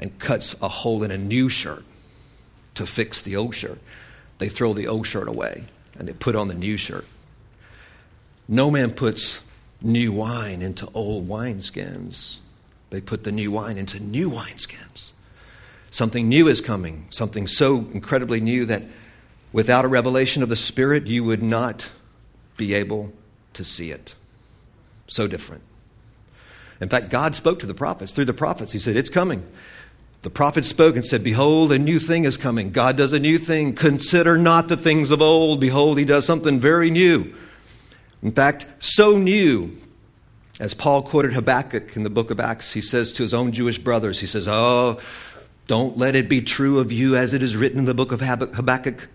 and 0.00 0.18
cuts 0.18 0.56
a 0.62 0.68
hole 0.68 1.02
in 1.02 1.10
a 1.10 1.18
new 1.18 1.50
shirt 1.50 1.84
to 2.76 2.86
fix 2.86 3.20
the 3.20 3.36
old 3.36 3.54
shirt. 3.54 3.78
They 4.38 4.48
throw 4.48 4.72
the 4.72 4.88
old 4.88 5.06
shirt 5.06 5.28
away 5.28 5.64
and 5.98 6.08
they 6.08 6.14
put 6.14 6.36
on 6.36 6.48
the 6.48 6.54
new 6.54 6.78
shirt. 6.78 7.04
No 8.48 8.70
man 8.70 8.92
puts 8.92 9.42
new 9.82 10.10
wine 10.10 10.62
into 10.62 10.88
old 10.94 11.28
wineskins. 11.28 12.38
They 12.88 13.02
put 13.02 13.24
the 13.24 13.32
new 13.32 13.52
wine 13.52 13.76
into 13.76 14.00
new 14.00 14.30
wineskins. 14.30 15.10
Something 15.94 16.28
new 16.28 16.48
is 16.48 16.60
coming, 16.60 17.06
something 17.10 17.46
so 17.46 17.76
incredibly 17.92 18.40
new 18.40 18.64
that 18.64 18.82
without 19.52 19.84
a 19.84 19.88
revelation 19.88 20.42
of 20.42 20.48
the 20.48 20.56
Spirit, 20.56 21.06
you 21.06 21.22
would 21.22 21.40
not 21.40 21.88
be 22.56 22.74
able 22.74 23.12
to 23.52 23.62
see 23.62 23.92
it. 23.92 24.16
So 25.06 25.28
different. 25.28 25.62
In 26.80 26.88
fact, 26.88 27.10
God 27.10 27.36
spoke 27.36 27.60
to 27.60 27.66
the 27.66 27.74
prophets 27.74 28.12
through 28.12 28.24
the 28.24 28.34
prophets. 28.34 28.72
He 28.72 28.80
said, 28.80 28.96
It's 28.96 29.08
coming. 29.08 29.46
The 30.22 30.30
prophet 30.30 30.64
spoke 30.64 30.96
and 30.96 31.06
said, 31.06 31.22
Behold, 31.22 31.70
a 31.70 31.78
new 31.78 32.00
thing 32.00 32.24
is 32.24 32.36
coming. 32.36 32.72
God 32.72 32.96
does 32.96 33.12
a 33.12 33.20
new 33.20 33.38
thing. 33.38 33.72
Consider 33.72 34.36
not 34.36 34.66
the 34.66 34.76
things 34.76 35.12
of 35.12 35.22
old. 35.22 35.60
Behold, 35.60 35.96
he 35.96 36.04
does 36.04 36.26
something 36.26 36.58
very 36.58 36.90
new. 36.90 37.32
In 38.20 38.32
fact, 38.32 38.66
so 38.80 39.16
new, 39.16 39.78
as 40.58 40.74
Paul 40.74 41.04
quoted 41.04 41.34
Habakkuk 41.34 41.94
in 41.94 42.02
the 42.02 42.10
book 42.10 42.32
of 42.32 42.40
Acts, 42.40 42.72
he 42.72 42.80
says 42.80 43.12
to 43.12 43.22
his 43.22 43.32
own 43.32 43.52
Jewish 43.52 43.78
brothers, 43.78 44.18
he 44.18 44.26
says, 44.26 44.48
Oh, 44.48 44.98
don't 45.66 45.96
let 45.96 46.14
it 46.14 46.28
be 46.28 46.42
true 46.42 46.78
of 46.78 46.92
you 46.92 47.16
as 47.16 47.32
it 47.34 47.42
is 47.42 47.56
written 47.56 47.78
in 47.78 47.84
the 47.84 47.94
book 47.94 48.12
of 48.12 48.20
Habakkuk. 48.20 49.08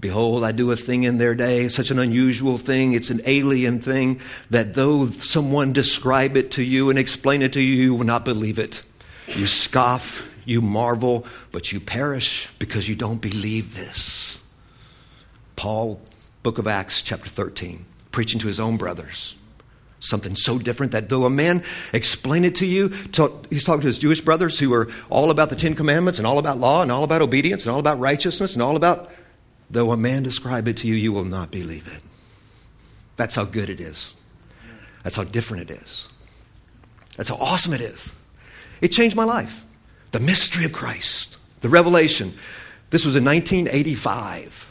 Behold, 0.00 0.42
I 0.42 0.50
do 0.50 0.72
a 0.72 0.76
thing 0.76 1.04
in 1.04 1.18
their 1.18 1.34
day, 1.34 1.68
such 1.68 1.90
an 1.90 1.98
unusual 1.98 2.58
thing. 2.58 2.92
It's 2.92 3.10
an 3.10 3.20
alien 3.24 3.80
thing 3.80 4.20
that 4.50 4.74
though 4.74 5.06
someone 5.06 5.72
describe 5.72 6.36
it 6.36 6.50
to 6.52 6.62
you 6.62 6.90
and 6.90 6.98
explain 6.98 7.40
it 7.42 7.52
to 7.52 7.60
you, 7.60 7.74
you 7.74 7.94
will 7.94 8.04
not 8.04 8.24
believe 8.24 8.58
it. 8.58 8.82
You 9.28 9.46
scoff, 9.46 10.28
you 10.44 10.60
marvel, 10.60 11.24
but 11.52 11.70
you 11.70 11.78
perish 11.78 12.50
because 12.58 12.88
you 12.88 12.96
don't 12.96 13.20
believe 13.20 13.76
this. 13.76 14.42
Paul, 15.54 16.00
book 16.42 16.58
of 16.58 16.66
Acts, 16.66 17.02
chapter 17.02 17.28
13, 17.28 17.84
preaching 18.10 18.40
to 18.40 18.48
his 18.48 18.58
own 18.58 18.76
brothers. 18.78 19.36
Something 20.02 20.34
so 20.34 20.58
different 20.58 20.90
that 20.92 21.08
though 21.08 21.24
a 21.24 21.30
man 21.30 21.62
explain 21.92 22.44
it 22.44 22.56
to 22.56 22.66
you, 22.66 22.88
talk, 22.88 23.48
he's 23.50 23.62
talking 23.62 23.82
to 23.82 23.86
his 23.86 24.00
Jewish 24.00 24.20
brothers 24.20 24.58
who 24.58 24.74
are 24.74 24.88
all 25.08 25.30
about 25.30 25.48
the 25.48 25.54
Ten 25.54 25.76
Commandments 25.76 26.18
and 26.18 26.26
all 26.26 26.38
about 26.38 26.58
law 26.58 26.82
and 26.82 26.90
all 26.90 27.04
about 27.04 27.22
obedience 27.22 27.64
and 27.64 27.72
all 27.72 27.78
about 27.78 28.00
righteousness 28.00 28.54
and 28.54 28.62
all 28.62 28.74
about, 28.74 29.12
though 29.70 29.92
a 29.92 29.96
man 29.96 30.24
describe 30.24 30.66
it 30.66 30.78
to 30.78 30.88
you, 30.88 30.94
you 30.94 31.12
will 31.12 31.24
not 31.24 31.52
believe 31.52 31.86
it. 31.86 32.02
That's 33.16 33.36
how 33.36 33.44
good 33.44 33.70
it 33.70 33.80
is. 33.80 34.14
That's 35.04 35.14
how 35.14 35.22
different 35.22 35.70
it 35.70 35.74
is. 35.80 36.08
That's 37.16 37.28
how 37.28 37.36
awesome 37.36 37.72
it 37.72 37.80
is. 37.80 38.12
It 38.80 38.88
changed 38.88 39.14
my 39.14 39.24
life. 39.24 39.64
The 40.10 40.18
mystery 40.18 40.64
of 40.64 40.72
Christ, 40.72 41.36
the 41.60 41.68
revelation. 41.68 42.32
This 42.90 43.04
was 43.04 43.14
in 43.14 43.24
1985 43.24 44.68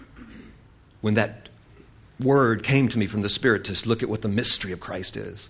when 0.99 1.13
that 1.13 1.40
word 2.23 2.63
came 2.63 2.89
to 2.89 2.97
me 2.97 3.07
from 3.07 3.21
the 3.21 3.29
Spirit 3.29 3.65
to 3.65 3.89
look 3.89 4.03
at 4.03 4.09
what 4.09 4.21
the 4.21 4.27
mystery 4.27 4.71
of 4.71 4.79
Christ 4.79 5.17
is. 5.17 5.49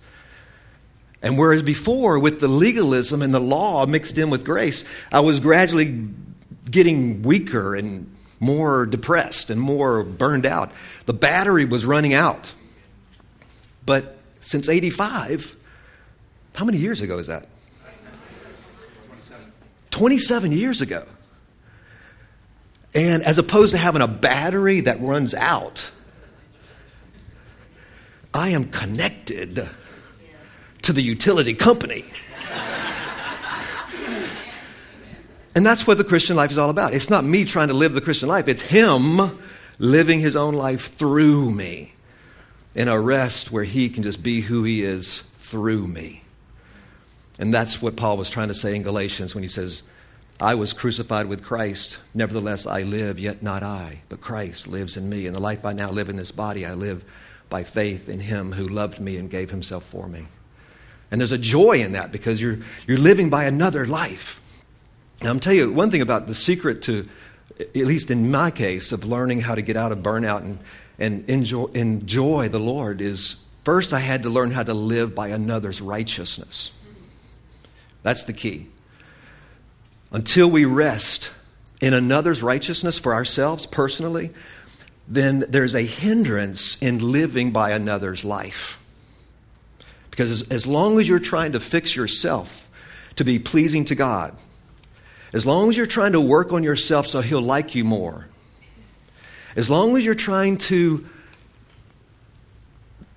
And 1.22 1.38
whereas 1.38 1.62
before, 1.62 2.18
with 2.18 2.40
the 2.40 2.48
legalism 2.48 3.22
and 3.22 3.34
the 3.34 3.40
law 3.40 3.86
mixed 3.86 4.18
in 4.18 4.30
with 4.30 4.44
grace, 4.44 4.84
I 5.12 5.20
was 5.20 5.40
gradually 5.40 6.08
getting 6.70 7.22
weaker 7.22 7.76
and 7.76 8.12
more 8.40 8.88
depressed 8.88 9.50
and 9.50 9.62
more 9.62 10.04
burned 10.04 10.46
out. 10.46 10.72
The 11.06 11.14
battery 11.14 11.66
was 11.66 11.86
running 11.86 12.14
out. 12.14 12.54
But 13.86 14.18
since 14.40 14.68
85, 14.68 15.56
how 16.56 16.66
many 16.66 16.80
years 16.80 17.02
ago 17.02 17.20
is 17.20 17.28
that? 17.28 17.48
27 19.92 20.52
years 20.52 20.82
ago. 20.82 21.06
And 22.96 23.24
as 23.24 23.38
opposed 23.38 23.74
to 23.74 23.78
having 23.78 24.02
a 24.02 24.08
battery 24.08 24.82
that 24.82 25.00
runs 25.02 25.34
out, 25.34 25.92
I 28.34 28.50
am 28.50 28.66
connected 28.66 29.68
to 30.84 30.94
the 30.94 31.02
utility 31.02 31.54
company. 31.54 32.06
and 35.56 35.66
that's 35.66 35.86
what 35.86 35.98
the 35.98 36.04
Christian 36.04 36.36
life 36.36 36.52
is 36.52 36.58
all 36.58 36.70
about. 36.70 36.94
It's 36.94 37.10
not 37.10 37.26
me 37.26 37.46
trying 37.46 37.68
to 37.68 37.74
live 37.74 37.94
the 37.94 38.02
Christian 38.02 38.30
life, 38.30 38.48
it's 38.48 38.62
Him 38.62 39.20
living 39.80 40.20
His 40.20 40.36
own 40.36 40.54
life 40.54 40.96
through 40.96 41.52
me 41.52 41.94
in 42.74 42.88
a 42.88 43.00
rest 43.00 43.52
where 43.52 43.64
He 43.64 43.90
can 43.90 44.04
just 44.04 44.24
be 44.24 44.42
who 44.42 44.64
He 44.64 44.82
is 44.82 45.20
through 45.40 45.88
me. 45.88 46.24
And 47.40 47.54
that's 47.54 47.82
what 47.82 47.96
Paul 47.96 48.18
was 48.18 48.30
trying 48.30 48.50
to 48.50 48.54
say 48.54 48.76
in 48.76 48.84
Galatians 48.84 49.34
when 49.34 49.44
he 49.44 49.48
says, 49.50 49.82
I 50.40 50.56
was 50.56 50.74
crucified 50.74 51.26
with 51.26 51.44
Christ. 51.44 51.98
Nevertheless, 52.14 52.66
I 52.68 52.84
live, 52.84 53.20
yet 53.20 53.42
not 53.42 53.64
I, 53.64 54.02
but 54.10 54.22
Christ 54.22 54.68
lives 54.68 54.96
in 54.96 55.10
me. 55.10 55.26
And 55.26 55.36
the 55.36 55.42
life 55.42 55.66
I 55.66 55.74
now 55.74 55.92
live 55.92 56.10
in 56.10 56.18
this 56.18 56.32
body, 56.32 56.66
I 56.66 56.74
live 56.74 57.04
by 57.52 57.64
faith 57.64 58.10
in 58.10 58.20
Him 58.20 58.54
who 58.54 58.68
loved 58.68 59.00
me 59.00 59.18
and 59.18 59.30
gave 59.30 59.52
Himself 59.52 59.84
for 59.84 60.08
me. 60.08 60.26
And 61.12 61.22
there's 61.22 61.34
a 61.34 61.38
joy 61.38 61.74
in 61.74 61.92
that 61.92 62.12
because 62.12 62.42
you're, 62.42 62.58
you're 62.88 62.98
living 62.98 63.30
by 63.30 63.44
another 63.44 63.86
life. 63.86 64.42
Now, 65.22 65.30
I'm 65.30 65.40
telling 65.40 65.60
you 65.60 65.72
one 65.72 65.92
thing 65.92 66.02
about 66.02 66.26
the 66.26 66.34
secret 66.34 66.82
to, 66.84 67.08
at 67.60 67.76
least 67.76 68.10
in 68.10 68.32
my 68.32 68.50
case, 68.50 68.92
of 68.92 69.06
learning 69.06 69.42
how 69.42 69.54
to 69.54 69.62
get 69.62 69.76
out 69.76 69.92
of 69.92 70.00
burnout 70.00 70.40
and, 70.40 70.58
and 70.98 71.30
enjoy, 71.30 71.66
enjoy 71.66 72.50
the 72.50 72.60
Lord 72.60 73.02
is 73.02 73.44
first 73.64 73.94
I 73.94 74.00
had 74.00 74.24
to 74.24 74.30
learn 74.30 74.50
how 74.52 74.64
to 74.64 74.74
live 74.74 75.14
by 75.14 75.28
another's 75.28 75.82
righteousness. 75.82 76.72
That's 78.02 78.24
the 78.24 78.34
key. 78.34 78.68
Until 80.12 80.50
we 80.50 80.66
rest 80.66 81.30
in 81.82 81.94
another's 81.94 82.42
righteousness 82.42 82.98
for 82.98 83.14
ourselves 83.14 83.66
personally, 83.66 84.32
then 85.08 85.46
there's 85.50 85.76
a 85.76 85.82
hindrance 85.82 86.82
in 86.82 87.00
living 87.00 87.52
by 87.52 87.72
another's 87.72 88.24
life. 88.24 88.80
Because 90.10 90.32
as, 90.32 90.42
as, 90.50 90.68
long 90.68 91.00
as 91.00 91.08
you're 91.08 91.20
trying 91.20 91.54
to 91.54 91.60
fix 91.60 91.96
yourself 91.96 92.70
to 93.16 93.24
be 93.24 93.40
pleasing 93.40 93.86
to 93.86 93.96
God, 93.96 94.36
as 95.34 95.46
long 95.46 95.70
as 95.70 95.78
you're 95.78 95.86
trying 95.86 96.12
to 96.12 96.22
work 96.22 96.52
on 96.52 96.64
yourself 96.64 97.08
so 97.08 97.22
He'll 97.22 97.42
like 97.42 97.76
you 97.76 97.84
more, 97.84 98.28
as 99.56 99.70
long 99.70 99.98
as 99.98 100.06
you're 100.06 100.16
trying 100.16 100.58
to 100.58 101.10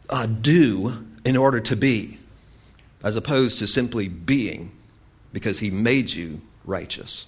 uh, 0.09 0.27
do 0.27 1.05
in 1.25 1.37
order 1.37 1.61
to 1.61 1.77
be, 1.77 2.19
as 3.03 3.17
opposed 3.17 3.59
to 3.59 3.67
simply 3.67 4.09
being 4.09 4.71
because 5.33 5.59
He 5.59 5.71
made 5.71 6.11
you 6.11 6.41
righteous, 6.65 7.27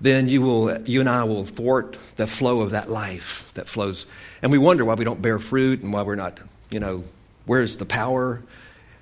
then 0.00 0.28
you, 0.28 0.42
will, 0.42 0.82
you 0.82 1.00
and 1.00 1.08
I 1.08 1.24
will 1.24 1.44
thwart 1.44 1.96
the 2.16 2.26
flow 2.26 2.60
of 2.60 2.70
that 2.70 2.90
life 2.90 3.50
that 3.54 3.68
flows. 3.68 4.06
And 4.42 4.52
we 4.52 4.58
wonder 4.58 4.84
why 4.84 4.94
we 4.94 5.04
don't 5.04 5.22
bear 5.22 5.38
fruit 5.38 5.82
and 5.82 5.92
why 5.92 6.02
we're 6.02 6.14
not, 6.14 6.40
you 6.70 6.80
know, 6.80 7.04
where's 7.46 7.76
the 7.76 7.86
power? 7.86 8.42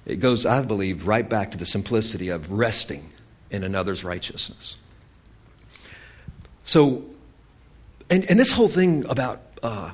It 0.07 0.17
goes, 0.17 0.47
I 0.47 0.63
believe, 0.63 1.07
right 1.07 1.29
back 1.29 1.53
to 1.53 1.59
the 1.59 1.67
simplicity 1.67 2.29
of 2.29 2.51
resting 2.51 3.11
in 3.51 3.65
another's 3.65 4.05
righteousness. 4.05 4.77
So, 6.65 7.05
and, 8.11 8.25
and 8.31 8.39
this 8.39 8.53
whole 8.53 8.69
thing 8.69 9.05
about 9.09 9.43
uh, 9.63 9.91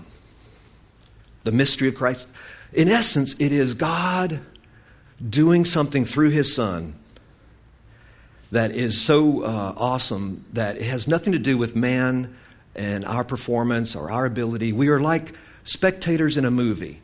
the 1.44 1.52
mystery 1.52 1.88
of 1.88 1.94
Christ, 1.94 2.28
in 2.72 2.88
essence, 2.88 3.34
it 3.40 3.52
is 3.52 3.74
God 3.74 4.40
doing 5.28 5.64
something 5.64 6.04
through 6.04 6.30
his 6.30 6.54
Son 6.54 6.94
that 8.50 8.72
is 8.72 9.00
so 9.00 9.42
uh, 9.42 9.74
awesome 9.76 10.44
that 10.52 10.76
it 10.76 10.84
has 10.84 11.08
nothing 11.08 11.32
to 11.32 11.38
do 11.38 11.58
with 11.58 11.76
man 11.76 12.36
and 12.74 13.04
our 13.04 13.24
performance 13.24 13.96
or 13.96 14.10
our 14.10 14.26
ability. 14.26 14.72
We 14.72 14.88
are 14.88 15.00
like 15.00 15.34
spectators 15.64 16.36
in 16.36 16.44
a 16.44 16.50
movie, 16.50 17.00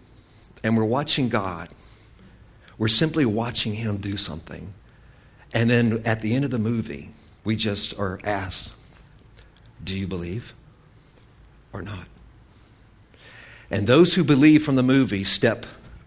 and 0.63 0.77
we're 0.77 0.85
watching 0.85 1.29
God 1.29 1.69
We're 2.79 2.89
simply 2.89 3.25
watching 3.25 3.75
him 3.75 3.99
do 3.99 4.17
something. 4.17 4.75
And 5.55 5.71
then 5.71 6.03
at 6.05 6.23
the 6.23 6.35
end 6.35 6.45
of 6.45 6.51
the 6.51 6.59
movie, 6.59 7.11
we 7.45 7.57
just 7.57 7.99
are 7.99 8.21
asked, 8.25 8.71
Do 9.83 9.99
you 9.99 10.07
believe 10.07 10.55
or 11.73 11.83
not? 11.83 12.09
And 13.71 13.87
those 13.87 14.15
who 14.15 14.25
believe 14.25 14.65
from 14.65 14.77
the 14.77 14.83
movie 14.83 15.25
step 15.25 15.67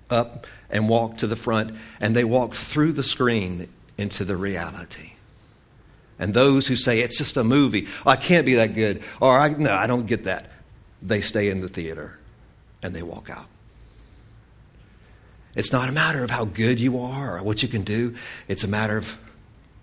up 0.10 0.48
and 0.70 0.90
walk 0.90 1.18
to 1.18 1.28
the 1.28 1.36
front, 1.36 1.76
and 2.02 2.16
they 2.16 2.24
walk 2.24 2.54
through 2.54 2.94
the 2.94 3.04
screen 3.04 3.70
into 3.98 4.26
the 4.26 4.38
reality. 4.38 5.14
And 6.20 6.34
those 6.34 6.68
who 6.68 6.76
say 6.76 7.00
it's 7.00 7.18
just 7.18 7.38
a 7.38 7.44
movie, 7.44 7.88
oh, 8.06 8.10
I 8.12 8.16
can't 8.16 8.46
be 8.46 8.56
that 8.56 8.74
good, 8.74 9.04
or 9.22 9.38
I, 9.38 9.50
no, 9.50 9.74
I 9.74 9.88
don't 9.88 10.08
get 10.08 10.24
that, 10.24 10.50
they 11.02 11.22
stay 11.22 11.50
in 11.50 11.62
the 11.62 11.68
theater 11.68 12.18
and 12.82 12.94
they 12.94 13.04
walk 13.04 13.30
out. 13.30 13.48
It's 15.56 15.72
not 15.72 15.90
a 15.90 15.92
matter 15.92 16.24
of 16.24 16.30
how 16.30 16.46
good 16.46 16.80
you 16.80 17.00
are 17.00 17.38
or 17.38 17.44
what 17.44 17.62
you 17.62 17.70
can 17.70 17.84
do, 17.84 18.16
it's 18.48 18.64
a 18.64 18.68
matter 18.68 18.98
of 18.98 19.20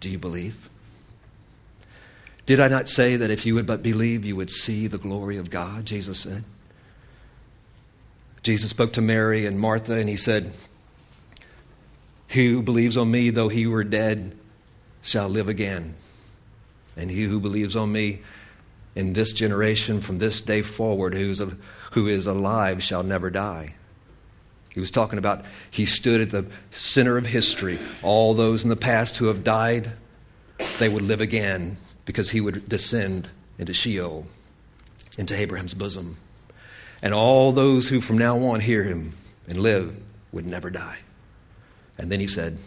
do 0.01 0.09
you 0.09 0.19
believe? 0.19 0.69
Did 2.47 2.61
I 2.61 2.69
not 2.69 2.89
say 2.89 3.17
that 3.17 3.31
if 3.31 3.47
you 3.47 3.55
would 3.55 3.67
but 3.67 3.83
believe, 3.83 4.25
you 4.25 4.37
would 4.37 4.51
see 4.51 4.87
the 4.87 4.99
glory 4.99 5.39
of 5.39 5.51
God? 5.51 5.87
Jesus 5.87 6.21
said. 6.21 6.45
Jesus 8.43 8.69
spoke 8.71 8.93
to 8.95 9.01
Mary 9.01 9.47
and 9.47 9.59
Martha, 9.59 9.95
and 9.95 10.09
he 10.09 10.17
said, 10.17 10.53
who 12.29 12.63
believes 12.63 12.97
on 12.97 13.11
me, 13.11 13.31
though 13.31 13.49
he 13.49 13.67
were 13.67 13.85
dead, 13.85 14.37
shall 15.03 15.29
live 15.29 15.49
again. 15.49 15.95
And 16.97 17.11
he 17.11 17.25
who 17.25 17.41
believes 17.41 17.77
on 17.77 17.93
me 17.93 18.21
in 18.95 19.13
this 19.13 19.33
generation, 19.33 20.01
from 20.01 20.19
this 20.19 20.41
day 20.41 20.63
forward, 20.63 21.15
who's 21.15 21.41
a, 21.41 21.57
who 21.93 22.07
is 22.07 22.27
alive, 22.27 22.83
shall 22.83 23.03
never 23.03 23.31
die. 23.31 23.75
He 24.71 24.81
was 24.81 24.91
talking 24.91 25.19
about 25.19 25.45
he 25.71 25.87
stood 25.87 26.21
at 26.21 26.31
the 26.31 26.47
center 26.71 27.17
of 27.17 27.27
history. 27.27 27.79
All 28.03 28.35
those 28.35 28.65
in 28.65 28.71
the 28.71 28.77
past 28.77 29.17
who 29.17 29.27
have 29.27 29.45
died, 29.45 29.93
they 30.79 30.89
would 30.89 31.03
live 31.03 31.21
again 31.21 31.77
because 32.05 32.31
he 32.31 32.41
would 32.41 32.69
descend 32.69 33.31
into 33.59 33.73
Sheol, 33.73 34.27
into 35.17 35.37
Abraham's 35.37 35.75
bosom. 35.75 36.17
And 37.03 37.15
all 37.15 37.53
those 37.53 37.89
who 37.89 38.01
from 38.01 38.19
now 38.19 38.39
on 38.47 38.61
hear 38.61 38.83
him 38.83 39.15
and 39.47 39.59
live 39.59 39.97
would 40.33 40.47
never 40.47 40.71
die. 40.71 40.99
And 41.99 42.11
then 42.11 42.19
he 42.19 42.27
said, 42.27 42.59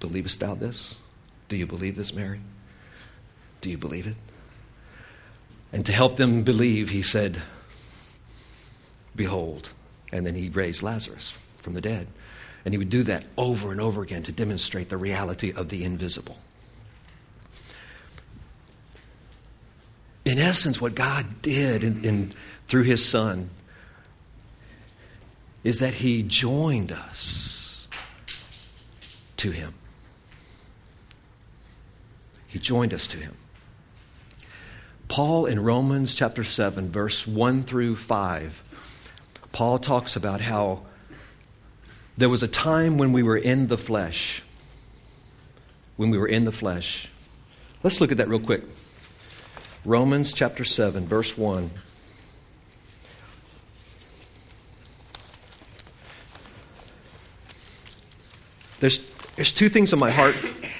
Believest 0.00 0.40
thou 0.40 0.54
this? 0.54 0.96
Do 1.48 1.56
you 1.56 1.66
believe 1.66 1.96
this, 1.96 2.12
Mary? 2.12 2.40
Do 3.60 3.70
you 3.70 3.78
believe 3.78 4.06
it? 4.06 4.16
And 5.72 5.84
to 5.86 5.92
help 5.92 6.16
them 6.16 6.42
believe, 6.42 6.90
he 6.90 7.02
said, 7.02 7.42
Behold. 9.14 9.70
And 10.12 10.24
then 10.26 10.34
he 10.34 10.48
raised 10.48 10.82
Lazarus 10.82 11.34
from 11.58 11.74
the 11.74 11.80
dead. 11.80 12.06
And 12.64 12.72
he 12.72 12.78
would 12.78 12.90
do 12.90 13.02
that 13.04 13.24
over 13.36 13.72
and 13.72 13.80
over 13.80 14.02
again 14.02 14.22
to 14.24 14.32
demonstrate 14.32 14.88
the 14.88 14.96
reality 14.96 15.52
of 15.52 15.68
the 15.68 15.84
invisible. 15.84 16.38
In 20.24 20.38
essence, 20.38 20.80
what 20.80 20.94
God 20.94 21.42
did 21.42 21.82
in, 21.82 22.04
in 22.04 22.32
through 22.66 22.82
his 22.82 23.04
Son 23.04 23.50
is 25.64 25.80
that 25.80 25.94
he 25.94 26.22
joined 26.22 26.92
us 26.92 27.88
to 29.38 29.50
him. 29.50 29.74
He 32.48 32.58
joined 32.58 32.92
us 32.92 33.06
to 33.08 33.16
him. 33.16 33.34
Paul 35.08 35.46
in 35.46 35.62
Romans 35.62 36.14
chapter 36.14 36.44
7, 36.44 36.90
verse 36.90 37.26
1 37.26 37.64
through 37.64 37.96
5, 37.96 38.62
Paul 39.52 39.78
talks 39.78 40.16
about 40.16 40.42
how 40.42 40.82
there 42.18 42.28
was 42.28 42.42
a 42.42 42.48
time 42.48 42.98
when 42.98 43.12
we 43.12 43.22
were 43.22 43.36
in 43.36 43.68
the 43.68 43.78
flesh. 43.78 44.42
When 45.96 46.10
we 46.10 46.18
were 46.18 46.28
in 46.28 46.44
the 46.44 46.52
flesh. 46.52 47.10
Let's 47.82 48.00
look 48.00 48.12
at 48.12 48.18
that 48.18 48.28
real 48.28 48.38
quick. 48.38 48.62
Romans 49.84 50.32
chapter 50.32 50.64
7, 50.64 51.06
verse 51.06 51.38
1. 51.38 51.70
There's, 58.80 59.10
there's 59.36 59.52
two 59.52 59.68
things 59.68 59.92
on 59.92 59.98
my 59.98 60.10
heart, 60.10 60.36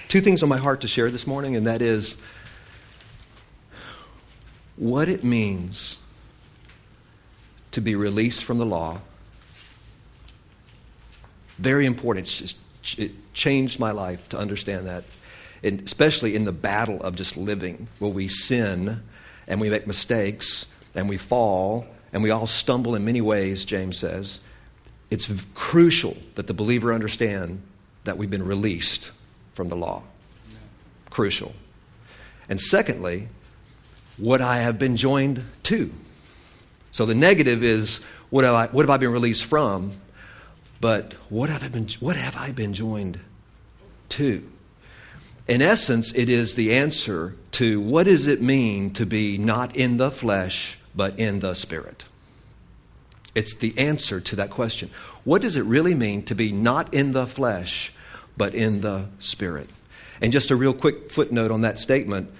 two 0.09 0.20
things 0.20 0.42
on 0.42 0.48
my 0.48 0.59
heart 0.59 0.83
to 0.83 0.88
share 0.88 1.11
this 1.11 1.26
morning, 1.26 1.57
and 1.57 1.66
that 1.66 1.83
is 1.83 2.16
what 4.78 5.08
it 5.08 5.24
means 5.24 5.98
to 7.72 7.80
be 7.80 7.94
released 7.94 8.44
from 8.44 8.58
the 8.58 8.66
law. 8.66 9.00
Very 11.58 11.86
important. 11.86 12.56
It 12.96 13.12
changed 13.34 13.80
my 13.80 13.90
life 13.90 14.28
to 14.30 14.38
understand 14.38 14.86
that, 14.86 15.04
and 15.62 15.80
especially 15.80 16.34
in 16.36 16.44
the 16.44 16.52
battle 16.52 17.02
of 17.02 17.16
just 17.16 17.36
living, 17.36 17.88
where 17.98 18.10
we 18.10 18.28
sin 18.28 19.02
and 19.46 19.60
we 19.60 19.68
make 19.68 19.86
mistakes 19.86 20.66
and 20.94 21.08
we 21.08 21.16
fall 21.16 21.86
and 22.12 22.22
we 22.22 22.30
all 22.30 22.46
stumble 22.46 22.94
in 22.94 23.04
many 23.04 23.20
ways, 23.20 23.64
James 23.64 23.98
says. 23.98 24.40
It's 25.10 25.30
crucial 25.54 26.16
that 26.36 26.46
the 26.46 26.54
believer 26.54 26.92
understand 26.92 27.62
that 28.04 28.16
we've 28.16 28.30
been 28.30 28.46
released 28.46 29.10
from 29.54 29.68
the 29.68 29.76
law. 29.76 30.02
Crucial. 31.10 31.54
And 32.48 32.60
secondly, 32.60 33.28
what 34.18 34.40
I 34.40 34.59
have 34.59 34.78
been 34.78 34.96
joined 34.96 35.44
to. 35.64 35.92
So 36.90 37.07
the 37.07 37.14
negative 37.14 37.62
is 37.62 38.04
what 38.31 38.44
have 38.44 38.54
I, 38.54 38.66
what 38.66 38.83
have 38.83 38.90
I 38.90 38.96
been 38.96 39.12
released 39.12 39.44
from? 39.44 39.92
But 40.81 41.14
what 41.28 41.50
have 41.50 41.64
I 41.64 41.68
been, 41.68 41.88
what 42.00 42.16
have 42.16 42.37
I 42.37 42.52
been 42.52 42.74
joined 42.74 43.20
to? 44.11 44.48
In 45.46 45.62
essence, 45.62 46.14
it 46.14 46.28
is 46.28 46.54
the 46.54 46.74
answer 46.74 47.35
to 47.52 47.81
what 47.81 48.04
does 48.04 48.26
it 48.26 48.42
mean 48.42 48.92
to 48.92 49.07
be 49.07 49.38
not 49.38 49.74
in 49.76 49.96
the 49.96 50.11
flesh, 50.11 50.78
but 50.94 51.18
in 51.18 51.40
the 51.40 51.54
spirit? 51.54 52.04
It's 53.35 53.54
the 53.54 53.76
answer 53.78 54.20
to 54.20 54.37
that 54.37 54.50
question. 54.50 54.90
What 55.24 55.42
does 55.42 55.57
it 55.57 55.64
really 55.64 55.94
mean 55.94 56.22
to 56.24 56.35
be 56.35 56.52
not 56.52 56.92
in 56.92 57.12
the 57.12 57.26
flesh, 57.26 57.92
but 58.38 58.54
in 58.54 58.81
the 58.81 59.07
Spirit. 59.18 59.68
And 60.22 60.33
just 60.33 60.50
a 60.50 60.57
real 60.57 60.72
quick 60.72 61.11
footnote 61.11 61.50
on 61.50 61.61
that 61.62 61.78
statement 61.78 62.31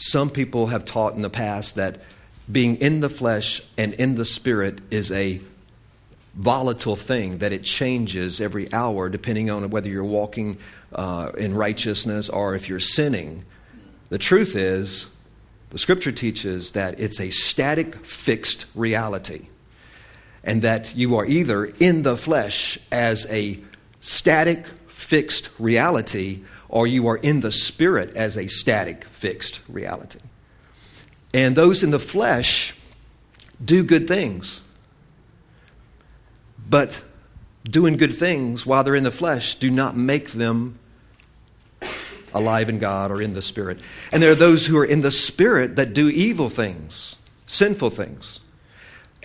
some 0.00 0.30
people 0.30 0.68
have 0.68 0.86
taught 0.86 1.14
in 1.14 1.20
the 1.20 1.30
past 1.30 1.74
that 1.74 2.00
being 2.50 2.76
in 2.76 3.00
the 3.00 3.10
flesh 3.10 3.60
and 3.76 3.92
in 3.94 4.14
the 4.14 4.24
Spirit 4.24 4.80
is 4.90 5.12
a 5.12 5.40
volatile 6.34 6.96
thing, 6.96 7.38
that 7.38 7.52
it 7.52 7.62
changes 7.64 8.40
every 8.40 8.72
hour 8.72 9.10
depending 9.10 9.50
on 9.50 9.68
whether 9.68 9.90
you're 9.90 10.02
walking 10.02 10.56
uh, 10.94 11.30
in 11.36 11.54
righteousness 11.54 12.30
or 12.30 12.54
if 12.54 12.66
you're 12.66 12.80
sinning. 12.80 13.44
The 14.08 14.16
truth 14.16 14.56
is, 14.56 15.14
the 15.68 15.78
scripture 15.78 16.12
teaches 16.12 16.72
that 16.72 16.98
it's 16.98 17.20
a 17.20 17.30
static, 17.30 17.94
fixed 17.96 18.64
reality. 18.74 19.48
And 20.42 20.62
that 20.62 20.96
you 20.96 21.16
are 21.16 21.26
either 21.26 21.66
in 21.66 22.02
the 22.02 22.16
flesh 22.16 22.78
as 22.90 23.30
a 23.30 23.58
static, 24.00 24.64
fixed 24.88 25.50
reality, 25.58 26.40
or 26.70 26.86
you 26.86 27.08
are 27.08 27.16
in 27.16 27.40
the 27.40 27.50
spirit 27.50 28.14
as 28.14 28.36
a 28.36 28.46
static, 28.46 29.04
fixed 29.04 29.60
reality. 29.68 30.20
And 31.34 31.56
those 31.56 31.82
in 31.82 31.90
the 31.90 31.98
flesh 31.98 32.74
do 33.62 33.82
good 33.82 34.06
things. 34.08 34.60
But 36.68 37.02
doing 37.64 37.96
good 37.96 38.16
things 38.16 38.64
while 38.64 38.84
they're 38.84 38.94
in 38.94 39.04
the 39.04 39.10
flesh 39.10 39.56
do 39.56 39.70
not 39.70 39.96
make 39.96 40.30
them 40.30 40.78
alive 42.32 42.68
in 42.68 42.78
God 42.78 43.10
or 43.10 43.20
in 43.20 43.34
the 43.34 43.42
Spirit. 43.42 43.80
And 44.12 44.22
there 44.22 44.30
are 44.30 44.36
those 44.36 44.66
who 44.66 44.78
are 44.78 44.84
in 44.84 45.02
the 45.02 45.10
Spirit 45.10 45.74
that 45.74 45.92
do 45.92 46.08
evil 46.08 46.48
things, 46.48 47.16
sinful 47.46 47.90
things. 47.90 48.38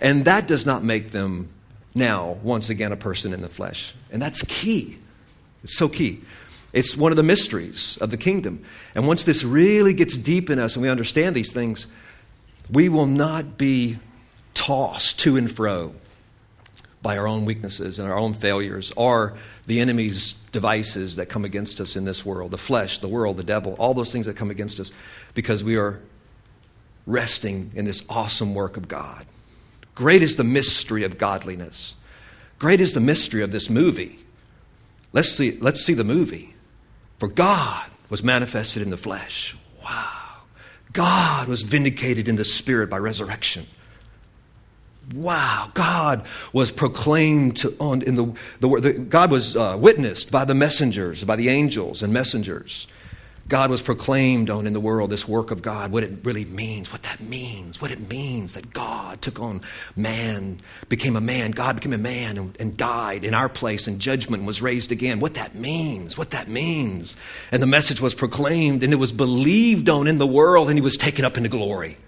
And 0.00 0.24
that 0.24 0.48
does 0.48 0.66
not 0.66 0.82
make 0.82 1.12
them 1.12 1.48
now, 1.94 2.36
once 2.42 2.68
again, 2.68 2.90
a 2.90 2.96
person 2.96 3.32
in 3.32 3.40
the 3.40 3.48
flesh. 3.48 3.94
And 4.10 4.20
that's 4.20 4.42
key. 4.42 4.98
It's 5.62 5.78
so 5.78 5.88
key. 5.88 6.22
It's 6.72 6.96
one 6.96 7.12
of 7.12 7.16
the 7.16 7.22
mysteries 7.22 7.96
of 8.00 8.10
the 8.10 8.16
kingdom. 8.16 8.64
And 8.94 9.06
once 9.06 9.24
this 9.24 9.44
really 9.44 9.94
gets 9.94 10.16
deep 10.16 10.50
in 10.50 10.58
us 10.58 10.76
and 10.76 10.82
we 10.82 10.88
understand 10.88 11.34
these 11.34 11.52
things, 11.52 11.86
we 12.70 12.88
will 12.88 13.06
not 13.06 13.56
be 13.56 13.98
tossed 14.54 15.20
to 15.20 15.36
and 15.36 15.50
fro 15.50 15.94
by 17.02 17.16
our 17.16 17.28
own 17.28 17.44
weaknesses 17.44 17.98
and 17.98 18.10
our 18.10 18.18
own 18.18 18.34
failures 18.34 18.92
or 18.96 19.36
the 19.66 19.80
enemy's 19.80 20.32
devices 20.50 21.16
that 21.16 21.26
come 21.26 21.44
against 21.44 21.80
us 21.80 21.94
in 21.94 22.04
this 22.04 22.24
world 22.24 22.50
the 22.50 22.58
flesh, 22.58 22.98
the 22.98 23.08
world, 23.08 23.36
the 23.36 23.44
devil, 23.44 23.76
all 23.78 23.94
those 23.94 24.10
things 24.10 24.26
that 24.26 24.34
come 24.34 24.50
against 24.50 24.80
us 24.80 24.90
because 25.34 25.62
we 25.62 25.76
are 25.76 26.00
resting 27.06 27.70
in 27.76 27.84
this 27.84 28.04
awesome 28.08 28.54
work 28.54 28.76
of 28.76 28.88
God. 28.88 29.24
Great 29.94 30.22
is 30.22 30.36
the 30.36 30.44
mystery 30.44 31.04
of 31.04 31.16
godliness. 31.16 31.94
Great 32.58 32.80
is 32.80 32.92
the 32.92 33.00
mystery 33.00 33.42
of 33.42 33.52
this 33.52 33.70
movie. 33.70 34.18
Let's 35.12 35.30
see, 35.30 35.56
let's 35.60 35.84
see 35.84 35.94
the 35.94 36.04
movie. 36.04 36.55
For 37.18 37.28
God 37.28 37.88
was 38.08 38.22
manifested 38.22 38.82
in 38.82 38.90
the 38.90 38.96
flesh. 38.96 39.56
Wow. 39.84 40.12
God 40.92 41.48
was 41.48 41.62
vindicated 41.62 42.28
in 42.28 42.36
the 42.36 42.44
spirit 42.44 42.88
by 42.88 42.98
resurrection. 42.98 43.66
Wow, 45.14 45.70
God 45.74 46.26
was 46.52 46.72
proclaimed 46.72 47.58
to, 47.58 47.76
on, 47.78 48.02
in 48.02 48.16
the, 48.16 48.32
the, 48.58 48.80
the 48.80 48.92
God 48.92 49.30
was 49.30 49.56
uh, 49.56 49.76
witnessed 49.78 50.32
by 50.32 50.44
the 50.44 50.54
messengers, 50.54 51.22
by 51.22 51.36
the 51.36 51.48
angels 51.48 52.02
and 52.02 52.12
messengers. 52.12 52.88
God 53.48 53.70
was 53.70 53.80
proclaimed 53.80 54.50
on 54.50 54.66
in 54.66 54.72
the 54.72 54.80
world, 54.80 55.10
this 55.10 55.28
work 55.28 55.52
of 55.52 55.62
God, 55.62 55.92
what 55.92 56.02
it 56.02 56.24
really 56.24 56.44
means, 56.44 56.90
what 56.90 57.04
that 57.04 57.20
means, 57.20 57.80
what 57.80 57.92
it 57.92 58.10
means 58.10 58.54
that 58.54 58.72
God 58.72 59.22
took 59.22 59.40
on 59.40 59.60
man, 59.94 60.58
became 60.88 61.14
a 61.14 61.20
man, 61.20 61.52
God 61.52 61.76
became 61.76 61.92
a 61.92 61.98
man 61.98 62.38
and, 62.38 62.56
and 62.58 62.76
died 62.76 63.24
in 63.24 63.34
our 63.34 63.48
place, 63.48 63.86
and 63.86 64.00
judgment 64.00 64.44
was 64.44 64.60
raised 64.60 64.90
again. 64.90 65.20
What 65.20 65.34
that 65.34 65.54
means, 65.54 66.18
what 66.18 66.32
that 66.32 66.48
means. 66.48 67.16
And 67.52 67.62
the 67.62 67.68
message 67.68 68.00
was 68.00 68.14
proclaimed, 68.14 68.82
and 68.82 68.92
it 68.92 68.96
was 68.96 69.12
believed 69.12 69.88
on 69.88 70.08
in 70.08 70.18
the 70.18 70.26
world, 70.26 70.68
and 70.68 70.76
he 70.76 70.82
was 70.82 70.96
taken 70.96 71.24
up 71.24 71.36
into 71.36 71.48
glory. 71.48 71.98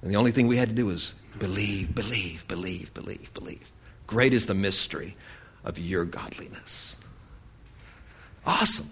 And 0.00 0.10
the 0.10 0.16
only 0.16 0.32
thing 0.32 0.46
we 0.46 0.56
had 0.56 0.70
to 0.70 0.74
do 0.74 0.86
was 0.86 1.12
believe, 1.38 1.94
believe, 1.94 2.48
believe, 2.48 2.94
believe, 2.94 3.34
believe. 3.34 3.70
Great 4.06 4.32
is 4.32 4.46
the 4.46 4.54
mystery 4.54 5.14
of 5.62 5.78
your 5.78 6.06
godliness. 6.06 6.96
Awesome. 8.46 8.88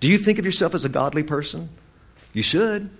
Do 0.00 0.08
you 0.08 0.18
think 0.18 0.38
of 0.38 0.44
yourself 0.44 0.74
as 0.74 0.84
a 0.84 0.88
godly 0.88 1.22
person? 1.22 1.68
You 2.32 2.42
should. 2.42 2.90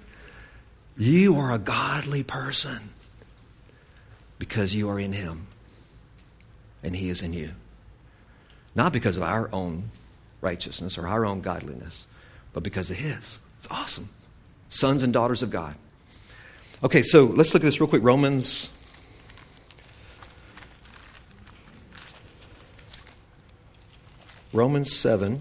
You 0.96 1.36
are 1.36 1.52
a 1.52 1.58
godly 1.58 2.22
person 2.22 2.90
because 4.38 4.74
you 4.74 4.88
are 4.88 4.98
in 4.98 5.12
Him 5.12 5.46
and 6.82 6.96
He 6.96 7.10
is 7.10 7.22
in 7.22 7.32
you. 7.32 7.50
Not 8.74 8.92
because 8.92 9.16
of 9.16 9.22
our 9.22 9.50
own 9.52 9.90
righteousness 10.40 10.96
or 10.96 11.06
our 11.06 11.26
own 11.26 11.40
godliness, 11.40 12.06
but 12.52 12.62
because 12.62 12.90
of 12.90 12.96
His. 12.96 13.38
It's 13.58 13.68
awesome. 13.70 14.08
Sons 14.68 15.02
and 15.02 15.12
daughters 15.12 15.42
of 15.42 15.50
God. 15.50 15.74
Okay, 16.82 17.02
so 17.02 17.24
let's 17.24 17.52
look 17.54 17.62
at 17.62 17.66
this 17.66 17.80
real 17.80 17.88
quick. 17.88 18.02
Romans. 18.02 18.70
Romans 24.52 24.94
7. 24.94 25.40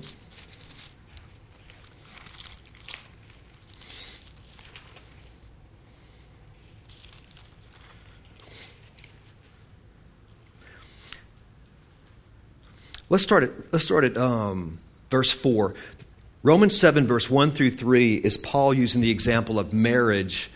Let's 13.08 13.24
start 13.24 13.44
at, 13.44 13.52
let's 13.72 13.86
start 13.86 14.04
at 14.04 14.18
um, 14.18 14.80
verse 15.12 15.32
4. 15.32 15.76
Romans 16.42 16.80
7, 16.80 17.06
verse 17.06 17.30
1 17.30 17.52
through 17.52 17.72
3 17.72 18.16
is 18.16 18.36
Paul 18.38 18.74
using 18.74 19.02
the 19.02 19.12
example 19.12 19.60
of 19.60 19.74
marriage 19.74 20.50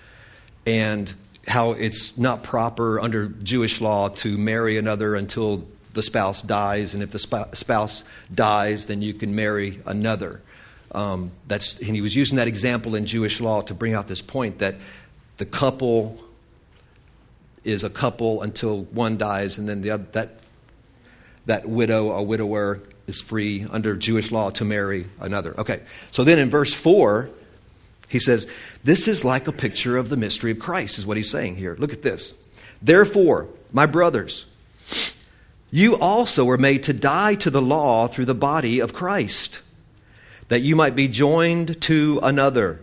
and 0.66 1.14
how 1.48 1.72
it's 1.72 2.18
not 2.18 2.42
proper 2.42 3.00
under 3.00 3.28
Jewish 3.28 3.82
law 3.82 4.10
to 4.10 4.36
marry 4.38 4.78
another 4.78 5.16
until 5.16 5.68
the 5.94 6.02
spouse 6.02 6.42
dies, 6.42 6.94
and 6.94 7.04
if 7.04 7.12
the 7.12 7.20
spouse 7.20 8.04
dies, 8.34 8.88
then 8.88 9.02
you 9.02 9.14
can 9.14 9.36
marry 9.36 9.80
another. 9.86 10.42
Um, 10.92 11.32
that's, 11.48 11.78
and 11.80 11.96
he 11.96 12.02
was 12.02 12.16
using 12.16 12.38
that 12.38 12.48
example 12.48 12.96
in 12.96 13.06
Jewish 13.06 13.40
law 13.40 13.62
to 13.62 13.74
bring 13.76 13.94
out 13.94 14.08
this 14.08 14.22
point 14.22 14.60
that 14.60 14.76
the 15.38 15.46
couple 15.46 16.24
is 17.64 17.84
a 17.84 17.90
couple 17.90 18.42
until 18.42 18.84
one 18.86 19.18
dies, 19.18 19.58
and 19.58 19.70
then 19.70 19.82
the 19.82 19.92
other, 19.92 20.06
that 20.14 20.39
that 21.50 21.68
widow 21.68 22.10
or 22.10 22.26
widower 22.26 22.80
is 23.08 23.20
free 23.20 23.66
under 23.72 23.96
Jewish 23.96 24.32
law 24.32 24.52
to 24.52 24.64
marry 24.64 25.08
another. 25.20 25.60
Okay, 25.60 25.82
so 26.12 26.24
then 26.24 26.38
in 26.38 26.50
verse 26.50 26.74
4, 26.74 27.28
he 28.08 28.20
says, 28.20 28.48
This 28.84 29.08
is 29.08 29.26
like 29.26 29.48
a 29.48 29.52
picture 29.52 29.98
of 29.98 30.10
the 30.10 30.18
mystery 30.18 30.52
of 30.52 30.60
Christ, 30.60 31.00
is 31.00 31.08
what 31.08 31.18
he's 31.18 31.30
saying 31.30 31.56
here. 31.56 31.76
Look 31.80 31.92
at 31.92 32.04
this. 32.04 32.34
Therefore, 32.84 33.48
my 33.74 33.88
brothers, 33.88 34.46
you 35.72 35.98
also 35.98 36.46
were 36.46 36.58
made 36.58 36.84
to 36.84 36.94
die 36.94 37.34
to 37.36 37.50
the 37.50 37.62
law 37.62 38.08
through 38.08 38.26
the 38.26 38.36
body 38.36 38.80
of 38.80 38.94
Christ, 38.94 39.60
that 40.50 40.62
you 40.62 40.76
might 40.76 40.96
be 40.96 41.08
joined 41.08 41.82
to 41.82 42.20
another, 42.22 42.80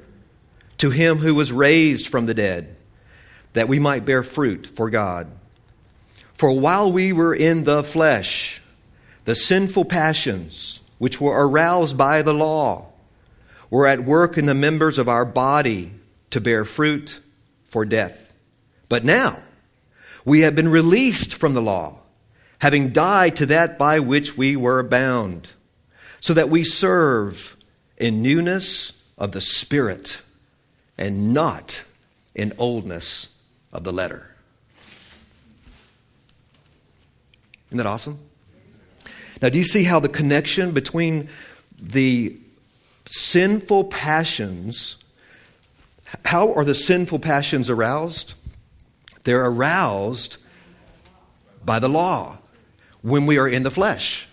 to 0.78 0.90
him 0.90 1.18
who 1.18 1.36
was 1.36 1.52
raised 1.52 2.08
from 2.08 2.26
the 2.26 2.34
dead, 2.34 2.76
that 3.52 3.68
we 3.68 3.78
might 3.78 4.04
bear 4.04 4.24
fruit 4.24 4.66
for 4.66 4.90
God. 4.90 5.30
For 6.36 6.52
while 6.52 6.92
we 6.92 7.12
were 7.12 7.34
in 7.34 7.64
the 7.64 7.82
flesh, 7.82 8.60
the 9.24 9.34
sinful 9.34 9.86
passions, 9.86 10.80
which 10.98 11.20
were 11.20 11.48
aroused 11.48 11.96
by 11.96 12.22
the 12.22 12.34
law, 12.34 12.86
were 13.70 13.86
at 13.86 14.04
work 14.04 14.36
in 14.36 14.46
the 14.46 14.54
members 14.54 14.98
of 14.98 15.08
our 15.08 15.24
body 15.24 15.92
to 16.30 16.40
bear 16.40 16.64
fruit 16.64 17.20
for 17.64 17.84
death. 17.84 18.34
But 18.88 19.04
now 19.04 19.38
we 20.24 20.40
have 20.40 20.54
been 20.54 20.68
released 20.68 21.32
from 21.34 21.54
the 21.54 21.62
law, 21.62 22.00
having 22.58 22.92
died 22.92 23.36
to 23.36 23.46
that 23.46 23.78
by 23.78 23.98
which 23.98 24.36
we 24.36 24.56
were 24.56 24.82
bound, 24.82 25.52
so 26.20 26.34
that 26.34 26.50
we 26.50 26.64
serve 26.64 27.56
in 27.96 28.22
newness 28.22 28.92
of 29.16 29.32
the 29.32 29.40
Spirit 29.40 30.20
and 30.98 31.32
not 31.32 31.82
in 32.34 32.52
oldness 32.58 33.28
of 33.72 33.84
the 33.84 33.92
letter. 33.92 34.35
Isn't 37.68 37.78
that 37.78 37.86
awesome? 37.86 38.18
Now, 39.42 39.48
do 39.48 39.58
you 39.58 39.64
see 39.64 39.84
how 39.84 40.00
the 40.00 40.08
connection 40.08 40.72
between 40.72 41.28
the 41.80 42.38
sinful 43.06 43.84
passions, 43.84 44.96
how 46.24 46.54
are 46.54 46.64
the 46.64 46.74
sinful 46.74 47.18
passions 47.18 47.68
aroused? 47.68 48.34
They're 49.24 49.44
aroused 49.44 50.38
by 51.64 51.78
the 51.78 51.88
law 51.88 52.38
when 53.02 53.26
we 53.26 53.38
are 53.38 53.48
in 53.48 53.62
the 53.62 53.70
flesh. 53.70 54.28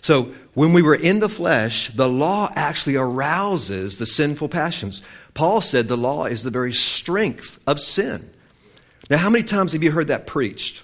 So, 0.00 0.34
when 0.54 0.72
we 0.72 0.82
were 0.82 0.96
in 0.96 1.20
the 1.20 1.28
flesh, 1.28 1.88
the 1.88 2.08
law 2.08 2.52
actually 2.56 2.96
arouses 2.96 3.98
the 3.98 4.06
sinful 4.06 4.48
passions. 4.48 5.00
Paul 5.32 5.60
said 5.60 5.88
the 5.88 5.96
law 5.96 6.26
is 6.26 6.42
the 6.42 6.50
very 6.50 6.72
strength 6.72 7.58
of 7.66 7.80
sin. 7.80 8.28
Now, 9.08 9.18
how 9.18 9.30
many 9.30 9.44
times 9.44 9.72
have 9.72 9.82
you 9.82 9.92
heard 9.92 10.08
that 10.08 10.26
preached? 10.26 10.82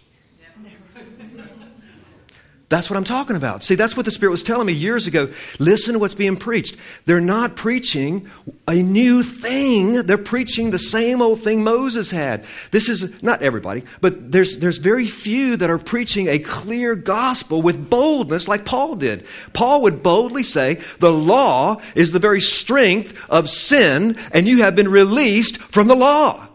That's 2.68 2.90
what 2.90 2.98
I'm 2.98 3.04
talking 3.04 3.34
about. 3.34 3.64
See, 3.64 3.76
that's 3.76 3.96
what 3.96 4.04
the 4.04 4.10
Spirit 4.10 4.30
was 4.30 4.42
telling 4.42 4.66
me 4.66 4.74
years 4.74 5.06
ago. 5.06 5.30
Listen 5.58 5.94
to 5.94 5.98
what's 5.98 6.14
being 6.14 6.36
preached. 6.36 6.76
They're 7.06 7.18
not 7.18 7.56
preaching 7.56 8.28
a 8.66 8.74
new 8.74 9.22
thing. 9.22 10.02
They're 10.02 10.18
preaching 10.18 10.70
the 10.70 10.78
same 10.78 11.22
old 11.22 11.40
thing 11.40 11.64
Moses 11.64 12.10
had. 12.10 12.44
This 12.70 12.90
is 12.90 13.22
not 13.22 13.40
everybody, 13.40 13.84
but 14.02 14.32
there's, 14.32 14.58
there's 14.58 14.76
very 14.76 15.06
few 15.06 15.56
that 15.56 15.70
are 15.70 15.78
preaching 15.78 16.28
a 16.28 16.38
clear 16.38 16.94
gospel 16.94 17.62
with 17.62 17.88
boldness 17.88 18.48
like 18.48 18.66
Paul 18.66 18.96
did. 18.96 19.24
Paul 19.54 19.82
would 19.82 20.02
boldly 20.02 20.42
say, 20.42 20.74
The 20.98 21.12
law 21.12 21.80
is 21.94 22.12
the 22.12 22.18
very 22.18 22.42
strength 22.42 23.18
of 23.30 23.48
sin, 23.48 24.18
and 24.30 24.46
you 24.46 24.62
have 24.62 24.76
been 24.76 24.88
released 24.88 25.56
from 25.56 25.88
the 25.88 25.96
law. 25.96 26.46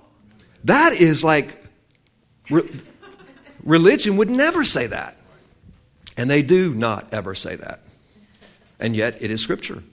That 0.66 0.94
is 0.94 1.24
like, 1.24 1.58
re- 2.52 2.70
religion 3.64 4.18
would 4.18 4.30
never 4.30 4.64
say 4.64 4.86
that. 4.86 5.18
And 6.18 6.30
they 6.30 6.42
do 6.42 6.74
not 6.74 7.08
ever 7.12 7.36
say 7.36 7.56
that. 7.56 7.82
And 8.80 8.96
yet 8.96 9.22
it 9.22 9.32
is 9.32 9.42
Scripture. 9.42 9.84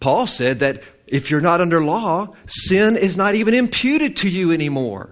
Paul 0.00 0.26
said 0.26 0.60
that 0.60 0.82
if 1.06 1.30
you're 1.30 1.40
not 1.40 1.60
under 1.60 1.82
law, 1.82 2.34
sin 2.46 2.96
is 2.96 3.16
not 3.16 3.34
even 3.34 3.54
imputed 3.54 4.16
to 4.16 4.28
you 4.28 4.50
anymore. 4.50 5.10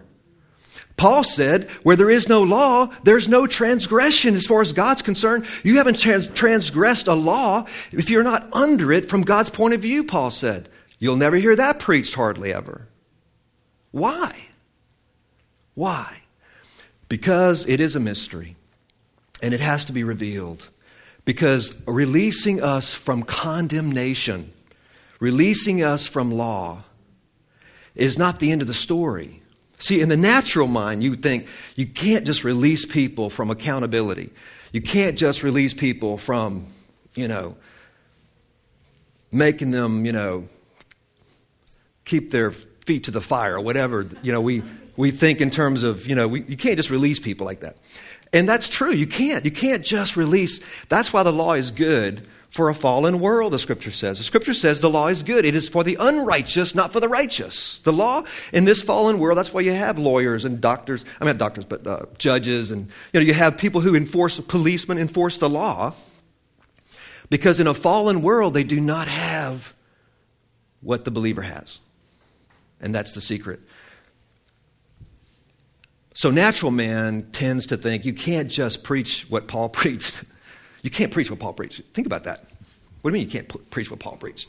Paul 0.97 1.25
said, 1.25 1.65
where 1.83 1.97
there 1.97 2.11
is 2.11 2.29
no 2.29 2.43
law, 2.43 2.87
there's 3.05 3.29
no 3.29 3.47
transgression 3.47 4.35
as 4.35 4.47
far 4.47 4.61
as 4.61 4.73
God's 4.73 5.01
concerned. 5.01 5.47
You 5.63 5.79
haven't 5.79 5.99
trans- 5.99 6.29
transgressed 6.29 7.09
a 7.09 7.15
law 7.15 7.67
if 7.91 8.11
you're 8.11 8.23
not 8.23 8.49
under 8.53 8.93
it 8.93 9.09
from 9.09 9.23
God's 9.23 9.49
point 9.49 9.73
of 9.73 9.81
view, 9.81 10.05
Paul 10.05 10.31
said. 10.31 10.69
You'll 10.99 11.17
never 11.17 11.37
hear 11.37 11.57
that 11.57 11.79
preached 11.79 12.15
hardly 12.15 12.53
ever. 12.53 12.87
Why? 13.93 14.39
Why? 15.75 16.21
Because 17.09 17.67
it 17.67 17.81
is 17.81 17.97
a 17.97 18.01
mystery 18.01 18.57
and 19.43 19.55
it 19.55 19.61
has 19.61 19.85
to 19.87 19.93
be 19.93 20.05
revealed 20.05 20.69
because 21.25 21.83
releasing 21.87 22.63
us 22.63 22.95
from 22.95 23.23
condemnation, 23.23 24.53
releasing 25.19 25.83
us 25.83 26.07
from 26.07 26.31
law, 26.31 26.83
is 27.95 28.19
not 28.19 28.39
the 28.39 28.51
end 28.51 28.63
of 28.63 28.69
the 28.69 28.75
story. 28.75 29.43
See, 29.79 30.01
in 30.01 30.09
the 30.09 30.17
natural 30.17 30.69
mind, 30.69 31.03
you 31.03 31.15
think 31.15 31.49
you 31.75 31.87
can't 31.87 32.27
just 32.27 32.45
release 32.45 32.85
people 32.85 33.31
from 33.31 33.51
accountability. 33.51 34.31
You 34.73 34.83
can't 34.83 35.17
just 35.17 35.43
release 35.43 35.75
people 35.75 36.19
from, 36.19 36.67
you 37.15 37.29
know, 37.29 37.57
making 39.33 39.71
them, 39.71 40.05
you 40.05 40.13
know, 40.13 40.49
keep 42.05 42.31
their 42.31 42.51
feet 42.51 43.05
to 43.05 43.11
the 43.11 43.21
fire 43.21 43.57
or 43.57 43.61
whatever. 43.61 44.07
You 44.23 44.33
know, 44.33 44.41
we, 44.41 44.63
we 44.97 45.11
think 45.11 45.41
in 45.41 45.51
terms 45.51 45.83
of, 45.83 46.07
you 46.07 46.15
know, 46.15 46.29
we, 46.29 46.43
you 46.43 46.57
can't 46.57 46.77
just 46.77 46.91
release 46.91 47.19
people 47.19 47.47
like 47.47 47.61
that. 47.61 47.77
And 48.33 48.49
that's 48.49 48.69
true. 48.69 48.93
You 48.93 49.07
can't. 49.07 49.45
You 49.45 49.51
can't 49.51 49.85
just 49.85 50.17
release. 50.17 50.61
That's 50.89 51.13
why 51.13 51.23
the 51.23 51.33
law 51.33 51.55
is 51.55 51.71
good 51.71 52.27
for 52.51 52.69
a 52.69 52.75
fallen 52.75 53.21
world, 53.21 53.53
the 53.53 53.59
scripture 53.59 53.93
says. 53.93 54.19
The 54.19 54.25
scripture 54.25 54.55
says 54.55 54.81
the 54.81 54.91
law 54.91 55.07
is 55.07 55.23
good. 55.23 55.45
It 55.45 55.55
is 55.55 55.69
for 55.69 55.85
the 55.85 55.97
unrighteous, 56.01 56.75
not 56.75 56.93
for 56.93 56.99
the 56.99 57.09
righteous. 57.09 57.79
The 57.79 57.93
law 57.93 58.25
in 58.53 58.65
this 58.65 58.83
fallen 58.83 59.21
world, 59.21 59.39
that's 59.39 59.55
why 59.55 59.61
you 59.61 59.73
have 59.73 59.99
lawyers 59.99 60.45
and 60.45 60.61
doctors. 60.61 61.05
I 61.21 61.25
mean, 61.25 61.35
not 61.35 61.39
doctors, 61.39 61.65
but 61.65 61.87
uh, 61.87 62.07
judges. 62.19 62.73
And, 62.73 62.89
you 63.13 63.21
know, 63.21 63.27
you 63.27 63.35
have 63.35 63.57
people 63.57 63.81
who 63.81 63.95
enforce, 63.95 64.41
policemen 64.41 64.99
enforce 64.99 65.39
the 65.39 65.49
law. 65.49 65.95
Because 67.31 67.61
in 67.61 67.69
a 67.69 67.75
fallen 67.75 68.23
world, 68.23 68.55
they 68.55 68.65
do 68.65 68.81
not 68.81 69.07
have 69.07 69.73
what 70.81 71.05
the 71.05 71.13
believer 71.13 71.43
has. 71.43 71.79
And 72.81 72.93
that's 72.93 73.13
the 73.13 73.21
secret. 73.21 73.61
So, 76.15 76.31
natural 76.31 76.71
man 76.71 77.31
tends 77.33 77.67
to 77.67 77.77
think 77.77 78.05
you 78.05 78.13
can't 78.13 78.49
just 78.49 78.83
preach 78.83 79.27
what 79.29 79.49
Paul 79.49 79.69
preached. 79.81 80.25
You 80.83 80.91
can't 80.91 81.13
preach 81.13 81.31
what 81.31 81.39
Paul 81.39 81.53
preached. 81.53 81.83
Think 81.95 82.07
about 82.07 82.25
that. 82.25 82.45
What 83.03 83.11
do 83.11 83.17
you 83.17 83.21
mean 83.21 83.29
you 83.29 83.33
can't 83.33 83.49
p- 83.49 83.61
preach 83.71 83.91
what 83.91 84.01
Paul 84.01 84.17
preached? 84.17 84.49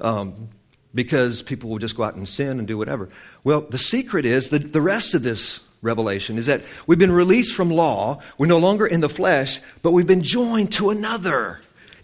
Um, 0.00 0.48
because 0.94 1.42
people 1.42 1.70
will 1.70 1.78
just 1.78 1.96
go 1.96 2.02
out 2.04 2.14
and 2.14 2.28
sin 2.28 2.58
and 2.58 2.66
do 2.66 2.78
whatever. 2.78 3.08
Well, 3.44 3.62
the 3.62 3.78
secret 3.78 4.24
is 4.24 4.50
that 4.50 4.72
the 4.72 4.80
rest 4.80 5.14
of 5.14 5.22
this 5.22 5.66
revelation 5.82 6.38
is 6.38 6.46
that 6.46 6.62
we've 6.86 6.98
been 6.98 7.12
released 7.12 7.54
from 7.54 7.70
law. 7.70 8.22
We're 8.38 8.46
no 8.46 8.58
longer 8.58 8.86
in 8.86 9.00
the 9.00 9.08
flesh, 9.08 9.60
but 9.82 9.92
we've 9.92 10.06
been 10.06 10.22
joined 10.22 10.72
to 10.72 10.90
another, 10.90 11.60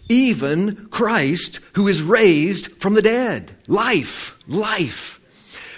even 0.09 0.87
Christ, 0.87 1.59
who 1.73 1.87
is 1.87 2.01
raised 2.01 2.67
from 2.73 2.93
the 2.93 3.01
dead. 3.01 3.51
Life, 3.67 4.39
life. 4.47 5.19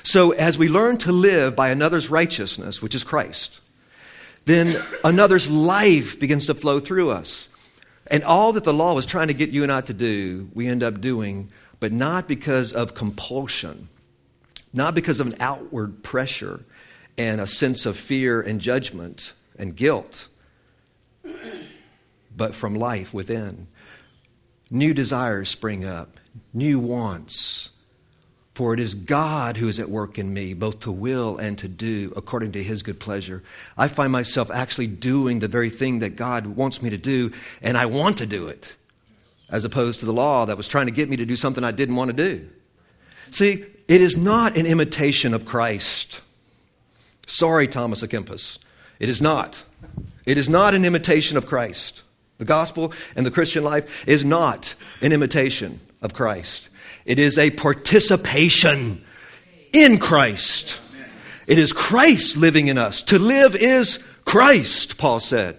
So 0.05 0.31
as 0.31 0.55
we 0.55 0.69
learn 0.69 0.99
to 0.99 1.11
live 1.11 1.55
by 1.55 1.69
another's 1.69 2.11
righteousness, 2.11 2.79
which 2.79 2.93
is 2.93 3.03
Christ, 3.03 3.59
then 4.45 4.79
another's 5.03 5.49
life 5.49 6.19
begins 6.19 6.45
to 6.45 6.53
flow 6.53 6.79
through 6.79 7.09
us. 7.09 7.49
And 8.11 8.23
all 8.23 8.53
that 8.53 8.63
the 8.63 8.73
law 8.73 8.93
was 8.93 9.07
trying 9.07 9.29
to 9.29 9.33
get 9.33 9.49
you 9.49 9.63
and 9.63 9.71
I 9.71 9.81
to 9.81 9.93
do, 9.95 10.47
we 10.53 10.67
end 10.67 10.83
up 10.83 11.01
doing, 11.01 11.49
but 11.79 11.91
not 11.91 12.27
because 12.27 12.71
of 12.71 12.93
compulsion, 12.93 13.89
not 14.71 14.93
because 14.93 15.19
of 15.19 15.25
an 15.25 15.37
outward 15.39 16.03
pressure 16.03 16.63
and 17.17 17.41
a 17.41 17.47
sense 17.47 17.87
of 17.87 17.97
fear 17.97 18.39
and 18.39 18.61
judgment 18.61 19.33
and 19.57 19.75
guilt, 19.75 20.27
but 22.37 22.53
from 22.53 22.75
life 22.75 23.11
within. 23.11 23.65
New 24.69 24.93
desires 24.93 25.49
spring 25.49 25.83
up, 25.83 26.19
new 26.53 26.77
wants, 26.77 27.71
for 28.55 28.73
it 28.73 28.79
is 28.79 28.95
God 28.95 29.57
who 29.57 29.67
is 29.67 29.81
at 29.81 29.89
work 29.89 30.17
in 30.17 30.33
me, 30.33 30.53
both 30.53 30.79
to 30.79 30.91
will 30.91 31.37
and 31.37 31.57
to 31.57 31.67
do 31.67 32.13
according 32.15 32.53
to 32.53 32.63
his 32.63 32.83
good 32.83 33.01
pleasure. 33.01 33.43
I 33.77 33.89
find 33.89 34.13
myself 34.13 34.49
actually 34.49 34.87
doing 34.87 35.39
the 35.39 35.49
very 35.49 35.69
thing 35.69 35.99
that 35.99 36.15
God 36.15 36.47
wants 36.47 36.81
me 36.81 36.89
to 36.89 36.97
do, 36.97 37.33
and 37.61 37.77
I 37.77 37.85
want 37.85 38.17
to 38.19 38.25
do 38.25 38.47
it, 38.47 38.73
as 39.49 39.65
opposed 39.65 39.99
to 39.99 40.05
the 40.05 40.13
law 40.13 40.45
that 40.45 40.55
was 40.55 40.69
trying 40.69 40.85
to 40.85 40.93
get 40.93 41.09
me 41.09 41.17
to 41.17 41.25
do 41.25 41.35
something 41.35 41.65
I 41.65 41.71
didn't 41.71 41.97
want 41.97 42.09
to 42.09 42.13
do. 42.13 42.47
See, 43.29 43.65
it 43.89 44.01
is 44.01 44.15
not 44.15 44.57
an 44.57 44.65
imitation 44.65 45.33
of 45.33 45.45
Christ. 45.45 46.21
Sorry, 47.27 47.67
Thomas 47.67 48.03
à 48.03 48.07
Kempis. 48.07 48.57
It 48.99 49.09
is 49.09 49.21
not. 49.21 49.65
It 50.25 50.37
is 50.37 50.47
not 50.47 50.73
an 50.73 50.85
imitation 50.85 51.35
of 51.35 51.45
Christ. 51.45 52.03
The 52.37 52.45
gospel 52.45 52.93
and 53.17 53.25
the 53.25 53.31
Christian 53.31 53.65
life 53.65 54.07
is 54.07 54.23
not 54.23 54.75
an 55.01 55.11
imitation 55.11 55.81
of 56.01 56.13
Christ. 56.13 56.69
It 57.05 57.19
is 57.19 57.37
a 57.37 57.51
participation 57.51 59.03
in 59.71 59.99
Christ. 59.99 60.79
It 61.47 61.57
is 61.57 61.73
Christ 61.73 62.37
living 62.37 62.67
in 62.67 62.77
us. 62.77 63.01
To 63.03 63.19
live 63.19 63.55
is 63.55 64.03
Christ, 64.25 64.97
Paul 64.97 65.19
said. 65.19 65.57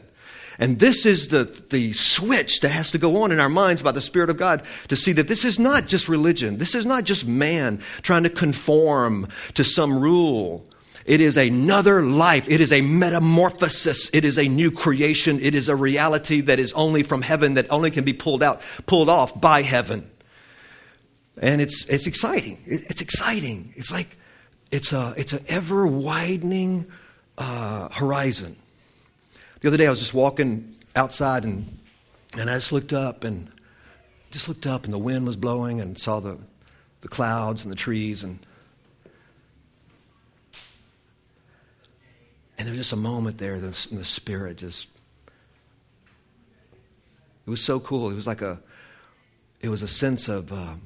And 0.59 0.79
this 0.79 1.05
is 1.05 1.29
the, 1.29 1.45
the 1.45 1.93
switch 1.93 2.61
that 2.61 2.71
has 2.71 2.91
to 2.93 2.99
go 2.99 3.23
on 3.23 3.31
in 3.31 3.41
our 3.41 3.49
minds 3.49 3.83
by 3.83 3.93
the 3.93 4.01
Spirit 4.01 4.31
of 4.31 4.39
God 4.39 4.63
to 4.89 4.97
see 4.97 5.13
that 5.13 5.29
this 5.29 5.45
is 5.45 5.59
not 5.59 5.87
just 5.87 6.09
religion. 6.09 6.59
This 6.59 6.75
is 6.75 6.87
not 6.87 7.05
just 7.05 7.27
man 7.27 7.83
trying 8.01 8.23
to 8.23 8.31
conform 8.31 9.29
to 9.55 9.65
some 9.65 9.99
rule. 10.01 10.67
It 11.05 11.21
is 11.21 11.37
another 11.37 12.03
life. 12.03 12.49
It 12.49 12.61
is 12.61 12.73
a 12.73 12.81
metamorphosis. 12.81 14.11
It 14.13 14.25
is 14.25 14.39
a 14.39 14.49
new 14.49 14.71
creation. 14.71 15.39
It 15.41 15.55
is 15.55 15.69
a 15.69 15.77
reality 15.77 16.41
that 16.41 16.59
is 16.59 16.73
only 16.73 17.03
from 17.03 17.23
heaven, 17.23 17.55
that 17.55 17.71
only 17.71 17.91
can 17.91 18.05
be 18.05 18.15
pulled 18.15 18.43
out, 18.43 18.63
pulled 18.87 19.09
off 19.09 19.39
by 19.39 19.63
heaven. 19.63 20.11
And 21.41 21.61
it's, 21.61 21.85
it's 21.87 22.07
exciting. 22.07 22.59
It's 22.65 23.01
exciting. 23.01 23.75
It's 23.77 23.93
like 23.93 24.17
it's, 24.71 24.93
a, 24.93 25.15
it's 25.17 25.33
an 25.33 25.45
ever 25.49 25.87
widening 25.87 26.87
uh, 27.37 27.89
horizon. 27.91 28.57
The 29.61 29.69
other 29.69 29.77
day 29.77 29.87
I 29.87 29.91
was 29.91 30.01
just 30.01 30.15
walking 30.15 30.75
outside 30.95 31.45
and, 31.45 31.79
and 32.39 32.49
I 32.49 32.55
just 32.55 32.73
looked 32.73 32.93
up 32.93 33.25
and 33.25 33.49
just 34.31 34.49
looked 34.49 34.67
up 34.67 34.85
and 34.85 34.93
the 34.93 34.99
wind 34.99 35.27
was 35.27 35.37
blowing 35.37 35.81
and 35.81 35.99
saw 35.99 36.21
the, 36.21 36.39
the 37.01 37.09
clouds 37.09 37.65
and 37.65 37.73
the 37.73 37.77
trees 37.77 38.23
and 38.23 38.39
and 42.59 42.67
there 42.67 42.73
was 42.73 42.79
just 42.79 42.93
a 42.93 42.97
moment 42.97 43.39
there 43.39 43.59
the, 43.61 43.69
the 43.93 44.05
spirit 44.05 44.57
just 44.57 44.89
it 47.47 47.51
was 47.51 47.63
so 47.63 47.79
cool 47.79 48.11
it 48.11 48.15
was 48.15 48.27
like 48.27 48.43
a 48.43 48.59
it 49.61 49.69
was 49.69 49.83
a 49.83 49.89
sense 49.89 50.29
of 50.29 50.53
um, 50.53 50.83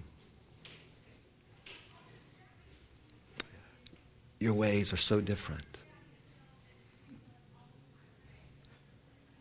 Your 4.41 4.55
ways 4.55 4.93
are 4.93 4.97
so 4.97 5.21
different. 5.21 5.79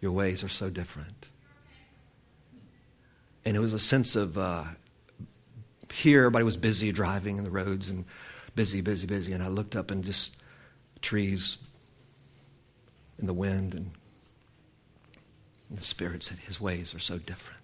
Your 0.02 0.12
ways 0.12 0.44
are 0.44 0.50
so 0.50 0.70
different. 0.70 1.28
And 3.46 3.56
it 3.56 3.60
was 3.60 3.74
a 3.74 3.80
sense 3.80 4.18
of 4.18 4.38
uh, 4.38 4.66
here, 5.92 6.20
everybody 6.20 6.44
was 6.44 6.58
busy 6.58 6.92
driving 6.92 7.38
in 7.38 7.46
the 7.46 7.50
roads 7.50 7.90
and 7.90 8.06
busy, 8.56 8.82
busy, 8.82 9.08
busy. 9.08 9.32
And 9.32 9.42
I 9.42 9.48
looked 9.48 9.76
up 9.76 9.90
and 9.90 10.04
just 10.04 10.36
trees 11.02 11.58
in 13.18 13.26
the 13.26 13.34
wind, 13.34 13.74
and, 13.74 13.92
and 15.70 15.78
the 15.78 15.84
Spirit 15.84 16.24
said, 16.24 16.38
His 16.40 16.60
ways 16.60 16.94
are 16.94 17.00
so 17.00 17.18
different. 17.18 17.62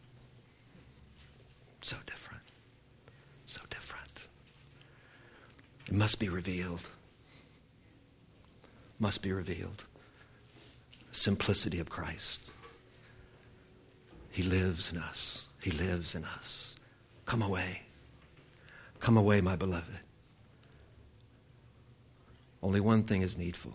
So 1.82 1.98
different. 2.06 2.44
So 3.46 3.62
different. 3.70 4.28
It 5.88 5.94
must 5.94 6.20
be 6.20 6.30
revealed 6.30 6.90
must 9.00 9.22
be 9.22 9.32
revealed. 9.32 9.86
Simplicity 11.12 11.80
of 11.80 11.90
Christ. 11.90 12.52
He 14.32 14.44
lives 14.44 14.92
in 14.92 14.98
us. 14.98 15.46
He 15.62 15.72
lives 15.72 16.16
in 16.16 16.26
us. 16.26 16.76
Come 17.26 17.42
away. 17.42 17.82
Come 19.00 19.18
away, 19.18 19.42
my 19.42 19.56
beloved. 19.56 20.00
Only 22.62 22.80
one 22.80 23.04
thing 23.04 23.22
is 23.22 23.38
needful 23.38 23.74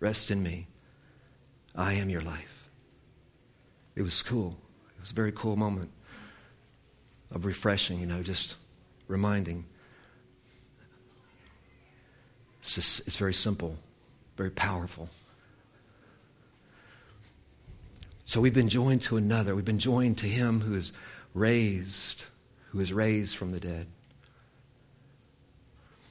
rest 0.00 0.30
in 0.30 0.42
me. 0.42 0.66
I 1.74 1.94
am 1.94 2.08
your 2.08 2.22
life. 2.22 2.68
It 3.96 4.02
was 4.02 4.22
cool. 4.22 4.56
It 4.96 5.00
was 5.00 5.10
a 5.10 5.14
very 5.14 5.32
cool 5.32 5.56
moment 5.56 5.90
of 7.30 7.44
refreshing, 7.44 8.00
you 8.00 8.06
know, 8.06 8.22
just 8.22 8.56
reminding. 9.06 9.64
It's, 12.60 12.74
just, 12.74 13.06
it's 13.06 13.16
very 13.16 13.34
simple, 13.34 13.76
very 14.36 14.50
powerful. 14.50 15.08
So 18.24 18.40
we've 18.40 18.54
been 18.54 18.68
joined 18.68 19.02
to 19.02 19.16
another. 19.16 19.54
We've 19.54 19.64
been 19.64 19.78
joined 19.78 20.18
to 20.18 20.26
him 20.26 20.60
who 20.60 20.74
is 20.74 20.92
raised, 21.32 22.24
who 22.70 22.80
is 22.80 22.92
raised 22.92 23.36
from 23.36 23.52
the 23.52 23.60
dead. 23.60 23.86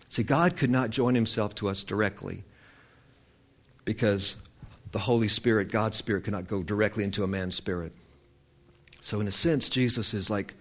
See, 0.10 0.24
God 0.24 0.58
could 0.58 0.72
not 0.72 0.90
join 0.90 1.16
himself 1.16 1.54
to 1.56 1.68
us 1.68 1.84
directly 1.84 2.44
because 3.86 4.36
the 4.92 5.00
Holy 5.00 5.28
Spirit, 5.28 5.70
God's 5.70 5.98
Spirit, 5.98 6.24
cannot 6.24 6.48
go 6.48 6.64
directly 6.64 7.04
into 7.04 7.24
a 7.24 7.28
man's 7.28 7.56
spirit. 7.56 7.92
So, 9.02 9.20
in 9.20 9.28
a 9.28 9.32
sense, 9.32 9.70
Jesus 9.70 10.14
is 10.14 10.30
like 10.30 10.54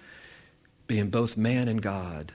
being 0.87 1.09
both 1.09 1.37
man 1.37 1.69
and 1.69 1.81
God, 1.81 2.33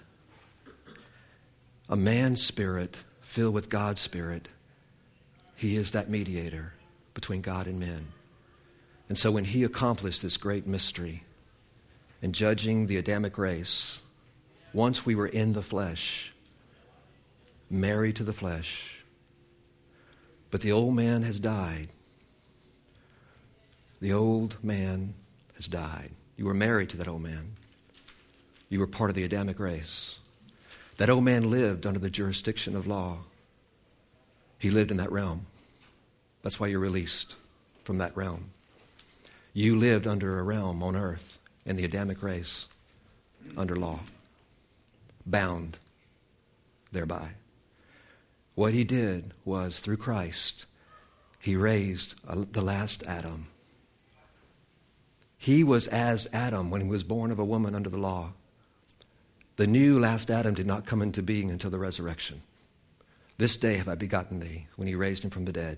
a 1.89 1.95
man's 1.95 2.41
spirit 2.41 2.97
filled 3.31 3.53
with 3.53 3.69
God's 3.69 4.01
Spirit, 4.01 4.49
He 5.55 5.77
is 5.77 5.91
that 5.91 6.09
mediator 6.09 6.73
between 7.13 7.41
God 7.41 7.65
and 7.65 7.79
men. 7.79 8.09
And 9.07 9.17
so 9.17 9.31
when 9.31 9.45
He 9.45 9.63
accomplished 9.63 10.21
this 10.21 10.35
great 10.35 10.67
mystery 10.67 11.23
in 12.21 12.33
judging 12.33 12.87
the 12.87 12.97
Adamic 12.97 13.37
race, 13.37 14.01
once 14.73 15.05
we 15.05 15.15
were 15.15 15.27
in 15.27 15.53
the 15.53 15.61
flesh, 15.61 16.33
married 17.69 18.17
to 18.17 18.25
the 18.25 18.33
flesh, 18.33 19.01
but 20.49 20.59
the 20.59 20.73
old 20.73 20.93
man 20.93 21.23
has 21.23 21.39
died. 21.39 21.87
The 24.01 24.11
old 24.11 24.61
man 24.61 25.13
has 25.55 25.67
died. 25.67 26.11
You 26.35 26.43
were 26.43 26.53
married 26.53 26.89
to 26.89 26.97
that 26.97 27.07
old 27.07 27.21
man. 27.21 27.53
You 28.67 28.79
were 28.79 28.87
part 28.87 29.09
of 29.09 29.15
the 29.15 29.23
Adamic 29.23 29.57
race. 29.57 30.19
That 31.01 31.09
old 31.09 31.23
man 31.23 31.49
lived 31.49 31.87
under 31.87 31.97
the 31.97 32.11
jurisdiction 32.11 32.75
of 32.75 32.85
law. 32.85 33.21
He 34.59 34.69
lived 34.69 34.91
in 34.91 34.97
that 34.97 35.11
realm. 35.11 35.47
That's 36.43 36.59
why 36.59 36.67
you're 36.67 36.79
released 36.79 37.37
from 37.83 37.97
that 37.97 38.15
realm. 38.15 38.51
You 39.51 39.77
lived 39.77 40.05
under 40.05 40.37
a 40.37 40.43
realm 40.43 40.83
on 40.83 40.95
earth 40.95 41.39
in 41.65 41.75
the 41.75 41.85
Adamic 41.85 42.21
race 42.21 42.67
under 43.57 43.75
law, 43.75 44.01
bound 45.25 45.79
thereby. 46.91 47.29
What 48.53 48.75
he 48.75 48.83
did 48.83 49.33
was 49.43 49.79
through 49.79 49.97
Christ, 49.97 50.67
he 51.39 51.55
raised 51.55 52.13
the 52.53 52.61
last 52.61 53.01
Adam. 53.07 53.47
He 55.35 55.63
was 55.63 55.87
as 55.87 56.27
Adam 56.31 56.69
when 56.69 56.81
he 56.81 56.87
was 56.87 57.01
born 57.01 57.31
of 57.31 57.39
a 57.39 57.43
woman 57.43 57.73
under 57.73 57.89
the 57.89 57.97
law. 57.97 58.33
The 59.61 59.67
new 59.67 59.99
last 59.99 60.31
Adam 60.31 60.55
did 60.55 60.65
not 60.65 60.87
come 60.87 61.03
into 61.03 61.21
being 61.21 61.51
until 61.51 61.69
the 61.69 61.77
resurrection. 61.77 62.41
This 63.37 63.55
day 63.55 63.75
have 63.75 63.87
I 63.87 63.93
begotten 63.93 64.39
thee, 64.39 64.65
when 64.75 64.87
he 64.87 64.95
raised 64.95 65.23
him 65.23 65.29
from 65.29 65.45
the 65.45 65.53
dead. 65.53 65.77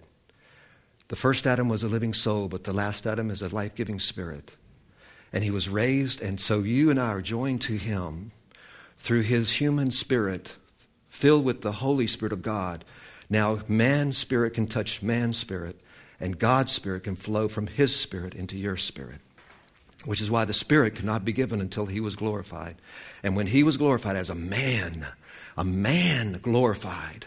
The 1.09 1.17
first 1.17 1.45
Adam 1.45 1.67
was 1.67 1.83
a 1.83 1.89
living 1.89 2.13
soul, 2.13 2.47
but 2.47 2.63
the 2.63 2.71
last 2.71 3.05
Adam 3.05 3.29
is 3.29 3.41
a 3.41 3.53
life 3.53 3.75
giving 3.75 3.99
spirit. 3.99 4.55
And 5.33 5.43
he 5.43 5.51
was 5.51 5.67
raised, 5.67 6.21
and 6.21 6.39
so 6.39 6.59
you 6.59 6.91
and 6.91 6.97
I 6.97 7.09
are 7.09 7.21
joined 7.21 7.59
to 7.63 7.75
him 7.75 8.31
through 8.99 9.23
his 9.23 9.51
human 9.51 9.91
spirit, 9.91 10.55
filled 11.09 11.43
with 11.43 11.61
the 11.61 11.73
Holy 11.73 12.07
Spirit 12.07 12.31
of 12.31 12.41
God. 12.41 12.85
Now, 13.29 13.63
man's 13.67 14.17
spirit 14.17 14.53
can 14.53 14.67
touch 14.67 15.03
man's 15.03 15.37
spirit, 15.37 15.77
and 16.21 16.39
God's 16.39 16.71
spirit 16.71 17.03
can 17.03 17.17
flow 17.17 17.49
from 17.49 17.67
his 17.67 17.93
spirit 17.93 18.33
into 18.33 18.57
your 18.57 18.77
spirit 18.77 19.19
which 20.05 20.21
is 20.21 20.31
why 20.31 20.45
the 20.45 20.53
Spirit 20.53 20.95
could 20.95 21.05
not 21.05 21.25
be 21.25 21.33
given 21.33 21.61
until 21.61 21.85
he 21.85 21.99
was 21.99 22.15
glorified. 22.15 22.75
And 23.23 23.35
when 23.35 23.47
he 23.47 23.63
was 23.63 23.77
glorified 23.77 24.15
as 24.15 24.29
a 24.29 24.35
man, 24.35 25.05
a 25.57 25.63
man 25.63 26.39
glorified, 26.41 27.25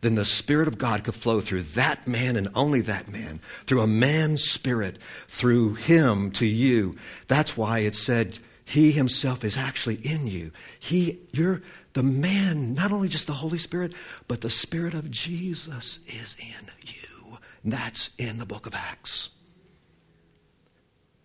then 0.00 0.14
the 0.14 0.24
Spirit 0.24 0.68
of 0.68 0.78
God 0.78 1.04
could 1.04 1.14
flow 1.14 1.40
through 1.40 1.62
that 1.62 2.06
man 2.06 2.36
and 2.36 2.48
only 2.54 2.80
that 2.82 3.08
man, 3.08 3.40
through 3.66 3.82
a 3.82 3.86
man's 3.86 4.42
spirit, 4.42 4.98
through 5.28 5.74
him 5.74 6.30
to 6.32 6.46
you. 6.46 6.96
That's 7.28 7.56
why 7.56 7.80
it 7.80 7.94
said, 7.94 8.38
He 8.64 8.92
Himself 8.92 9.44
is 9.44 9.58
actually 9.58 9.96
in 9.96 10.26
you. 10.26 10.52
He, 10.78 11.20
you're 11.32 11.62
the 11.92 12.02
man, 12.02 12.74
not 12.74 12.92
only 12.92 13.08
just 13.08 13.26
the 13.26 13.34
Holy 13.34 13.58
Spirit, 13.58 13.94
but 14.26 14.40
the 14.40 14.50
Spirit 14.50 14.94
of 14.94 15.10
Jesus 15.10 15.98
is 16.06 16.36
in 16.38 16.70
you. 16.86 17.38
And 17.62 17.72
that's 17.72 18.10
in 18.16 18.38
the 18.38 18.46
book 18.46 18.66
of 18.66 18.74
Acts. 18.74 19.30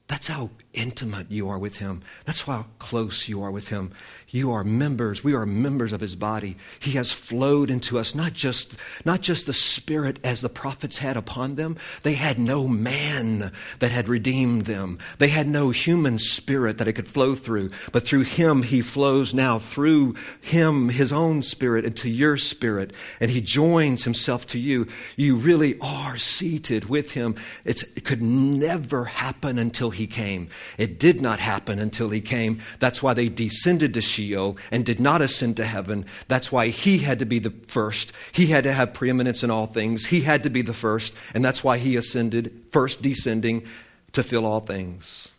That's 0.08 0.28
how 0.28 0.50
intimate 0.76 1.32
you 1.32 1.50
are 1.50 1.60
with 1.60 1.78
Him. 1.78 2.02
That's 2.26 2.42
how 2.42 2.66
close 2.80 3.28
you 3.28 3.42
are 3.42 3.52
with 3.52 3.70
Him. 3.70 3.92
You 4.36 4.52
are 4.52 4.66
members. 4.66 5.24
We 5.24 5.34
are 5.34 5.46
members 5.46 5.94
of 5.94 6.02
his 6.02 6.16
body. 6.16 6.58
He 6.82 6.92
has 6.92 7.14
flowed 7.14 7.72
into 7.72 7.98
us, 7.98 8.14
not 8.14 8.34
just, 8.34 8.76
not 9.06 9.22
just 9.22 9.46
the 9.46 9.54
spirit 9.54 10.20
as 10.26 10.42
the 10.42 10.50
prophets 10.50 10.98
had 10.98 11.16
upon 11.16 11.56
them. 11.56 11.78
They 12.04 12.16
had 12.16 12.38
no 12.38 12.68
man 12.68 13.54
that 13.80 13.92
had 13.92 14.10
redeemed 14.10 14.64
them. 14.66 15.00
They 15.20 15.30
had 15.30 15.48
no 15.48 15.70
human 15.70 16.20
spirit 16.20 16.80
that 16.80 16.88
it 16.90 16.94
could 16.94 17.08
flow 17.08 17.36
through. 17.36 17.72
But 17.94 18.06
through 18.06 18.24
him, 18.24 18.64
he 18.64 18.82
flows 18.82 19.34
now 19.34 19.58
through 19.58 20.16
him, 20.42 20.90
his 20.90 21.14
own 21.14 21.42
spirit, 21.42 21.86
into 21.86 22.10
your 22.10 22.36
spirit. 22.36 22.92
And 23.22 23.32
he 23.32 23.40
joins 23.40 24.04
himself 24.04 24.48
to 24.48 24.60
you. 24.60 24.88
You 25.16 25.38
really 25.38 25.80
are 25.80 26.18
seated 26.18 26.90
with 26.90 27.12
him. 27.12 27.36
It's, 27.64 27.84
it 27.84 28.04
could 28.04 28.22
never 28.22 29.06
happen 29.06 29.58
until 29.58 29.92
he 29.92 30.08
came. 30.08 30.50
It 30.78 31.00
did 31.00 31.22
not 31.22 31.40
happen 31.40 31.80
until 31.80 32.10
he 32.10 32.22
came. 32.22 32.62
That's 32.80 33.02
why 33.02 33.14
they 33.14 33.30
descended 33.30 33.94
to 33.94 34.02
Sheol 34.02 34.58
and 34.72 34.86
did 34.86 35.00
not 35.00 35.22
ascend 35.22 35.58
to 35.58 35.66
heaven. 35.66 36.06
That's 36.28 36.52
why 36.52 36.68
he 36.68 37.00
had 37.00 37.20
to 37.20 37.26
be 37.26 37.40
the 37.40 37.54
first. 37.68 38.12
He 38.32 38.48
had 38.48 38.64
to 38.66 38.74
have 38.74 38.94
preeminence 38.94 39.44
in 39.44 39.52
all 39.52 39.68
things. 39.68 40.08
He 40.08 40.22
had 40.22 40.44
to 40.44 40.50
be 40.50 40.62
the 40.62 40.74
first, 40.74 41.16
and 41.34 41.44
that's 41.44 41.64
why 41.64 41.78
he 41.78 41.96
ascended, 41.96 42.52
first 42.72 43.02
descending 43.02 43.66
to 44.14 44.24
fill 44.24 44.46
all 44.46 44.62
things. 44.62 45.30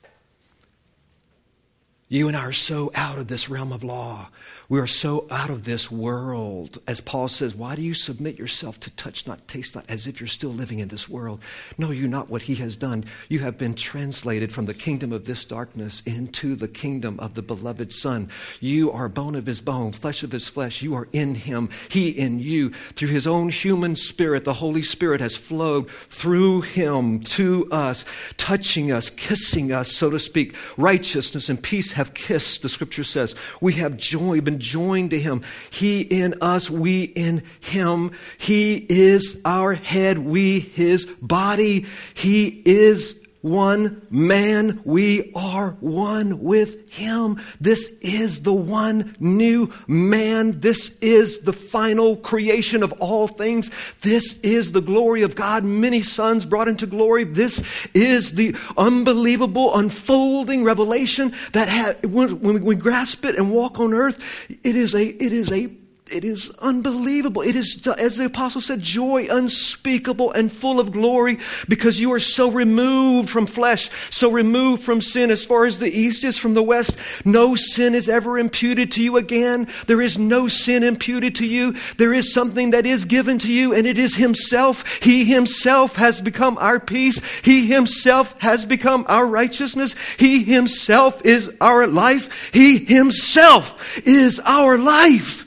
You 2.09 2.29
and 2.29 2.37
I 2.37 2.45
are 2.45 2.53
so 2.53 2.93
out 2.95 3.19
of 3.19 3.29
this 3.29 3.49
realm 3.49 3.73
of 3.73 3.83
law. 3.83 4.29
We 4.69 4.81
are 4.81 4.87
so 4.89 5.29
out 5.31 5.49
of 5.49 5.65
this 5.65 5.93
world. 5.93 6.79
As 6.89 7.01
Paul 7.01 7.29
says, 7.29 7.55
why 7.55 7.77
do 7.77 7.83
you 7.83 7.95
submit 7.95 8.37
yourself 8.37 8.81
to 8.81 8.91
touch 8.91 9.25
not, 9.25 9.47
taste 9.47 9.77
not, 9.77 9.89
as 9.89 10.09
if 10.09 10.21
you're 10.21 10.27
still 10.27 10.51
living 10.51 10.81
in 10.81 10.89
this 10.89 11.09
world? 11.09 11.41
No, 11.79 11.93
you're 11.93 12.09
not 12.09 12.31
what 12.31 12.43
he 12.43 12.57
has 12.57 12.77
done. 12.77 13.05
You 13.29 13.39
have 13.41 13.59
been 13.59 13.75
translated 13.75 14.53
from 14.53 14.67
the 14.67 14.75
kingdom 14.75 15.13
of 15.13 15.25
this 15.25 15.45
darkness 15.45 16.03
into 16.05 16.57
the 16.57 16.67
kingdom 16.67 17.21
of 17.21 17.35
the 17.35 17.43
beloved 17.43 17.93
Son. 17.93 18.29
You 18.61 18.91
are 18.91 19.09
bone 19.09 19.37
of 19.37 19.47
his 19.47 19.61
bone, 19.61 19.93
flesh 19.93 20.25
of 20.25 20.33
his 20.33 20.49
flesh. 20.49 20.83
You 20.83 20.95
are 20.95 21.07
in 21.13 21.37
him, 21.37 21.69
he 21.89 22.09
in 22.09 22.41
you. 22.41 22.71
Through 22.95 23.09
his 23.09 23.29
own 23.29 23.51
human 23.51 23.95
spirit, 23.95 24.45
the 24.45 24.55
Holy 24.55 24.83
Spirit 24.83 25.21
has 25.21 25.37
flowed 25.37 25.89
through 26.09 26.63
him 26.63 27.21
to 27.21 27.69
us, 27.71 28.05
touching 28.37 28.91
us, 28.91 29.11
kissing 29.11 29.71
us, 29.71 29.93
so 29.93 30.11
to 30.11 30.19
speak. 30.19 30.57
Righteousness 30.77 31.49
and 31.49 31.63
peace 31.63 31.93
have 31.93 32.15
kissed, 32.15 32.63
the 32.63 32.69
scripture 32.69 33.05
says. 33.05 33.37
We 33.61 33.75
have 33.75 33.97
joy, 33.97 34.41
been 34.41 34.56
joined 34.59 35.11
to 35.11 35.19
Him. 35.19 35.43
He 35.71 36.03
in 36.03 36.35
us, 36.41 36.71
we 36.71 37.05
in 37.05 37.43
Him. 37.61 38.13
He 38.39 38.87
is 38.89 39.41
our 39.45 39.75
head, 39.75 40.19
we 40.19 40.61
His 40.61 41.07
body. 41.07 41.87
He 42.15 42.63
is 42.65 43.26
one 43.47 44.03
man. 44.11 44.81
We 44.85 45.33
are 45.35 45.71
one 45.81 46.43
with 46.43 46.91
Him. 46.93 47.41
This 47.61 47.97
is 48.01 48.43
the 48.43 48.53
one 48.53 49.15
new 49.21 49.73
man. 49.87 50.61
This 50.61 50.99
is 50.99 51.41
the 51.41 51.53
final 51.53 52.17
creation 52.17 52.83
of 52.83 52.93
all 52.95 53.29
things. 53.29 53.71
This 54.01 54.41
is 54.41 54.73
the 54.73 54.81
glory 54.81 55.23
of 55.23 55.37
God. 55.37 55.63
Many 55.63 56.03
sons 56.03 56.45
brought 56.45 56.69
into 56.69 56.87
glory. 56.87 57.25
This 57.25 57.63
is 57.95 58.33
the 58.33 58.57
unbelievable 58.77 59.77
unfolding 59.77 60.65
revelation 60.65 61.33
that 61.53 61.69
ha- 61.69 62.09
when 62.09 62.65
we 62.65 62.75
grasp 62.75 63.25
it 63.25 63.37
and 63.37 63.53
walk 63.53 63.79
on 63.79 63.95
earth, 63.95 64.19
it 64.65 64.75
is 64.75 64.95
a, 64.95 65.05
it 65.05 65.33
is 65.33 65.53
a 65.53 65.71
it 66.11 66.25
is 66.25 66.51
unbelievable. 66.61 67.43
It 67.43 67.57
is, 67.57 67.85
as 67.87 68.17
the 68.17 68.27
apostle 68.27 68.61
said, 68.61 68.81
joy 68.81 69.27
unspeakable 69.29 70.31
and 70.33 70.53
full 70.53 70.79
of 70.79 70.93
glory 70.93 71.39
because 71.69 72.01
you 72.01 72.13
are 72.13 72.21
so 72.21 72.51
removed 72.51 73.29
from 73.29 73.47
flesh, 73.47 73.91
so 74.11 74.31
removed 74.31 74.85
from 74.85 75.01
sin. 75.01 75.31
As 75.31 75.45
far 75.45 75.65
as 75.65 75.79
the 75.79 75.91
east 75.91 76.23
is 76.23 76.39
from 76.39 76.55
the 76.55 76.63
west, 76.63 76.97
no 77.25 77.57
sin 77.57 77.95
is 77.95 78.09
ever 78.09 78.39
imputed 78.39 78.93
to 78.93 79.03
you 79.03 79.17
again. 79.17 79.67
There 79.87 80.01
is 80.01 80.17
no 80.17 80.47
sin 80.47 80.85
imputed 80.85 81.35
to 81.37 81.47
you. 81.47 81.75
There 81.97 82.15
is 82.15 82.33
something 82.33 82.71
that 82.71 82.87
is 82.87 83.05
given 83.05 83.41
to 83.41 83.53
you, 83.53 83.75
and 83.75 83.87
it 83.87 83.99
is 83.99 84.15
Himself. 84.15 84.99
He 85.03 85.25
Himself 85.25 85.97
has 85.97 86.21
become 86.21 86.57
our 86.59 86.79
peace. 86.79 87.25
He 87.41 87.67
Himself 87.67 88.39
has 88.41 88.65
become 88.65 89.07
our 89.09 89.27
righteousness. 89.27 89.97
He 90.19 90.45
Himself 90.45 91.25
is 91.25 91.55
our 91.61 91.89
life. 91.89 92.53
He 92.53 92.85
Himself 92.85 93.99
is 94.07 94.41
our 94.45 94.79
life. 94.79 95.46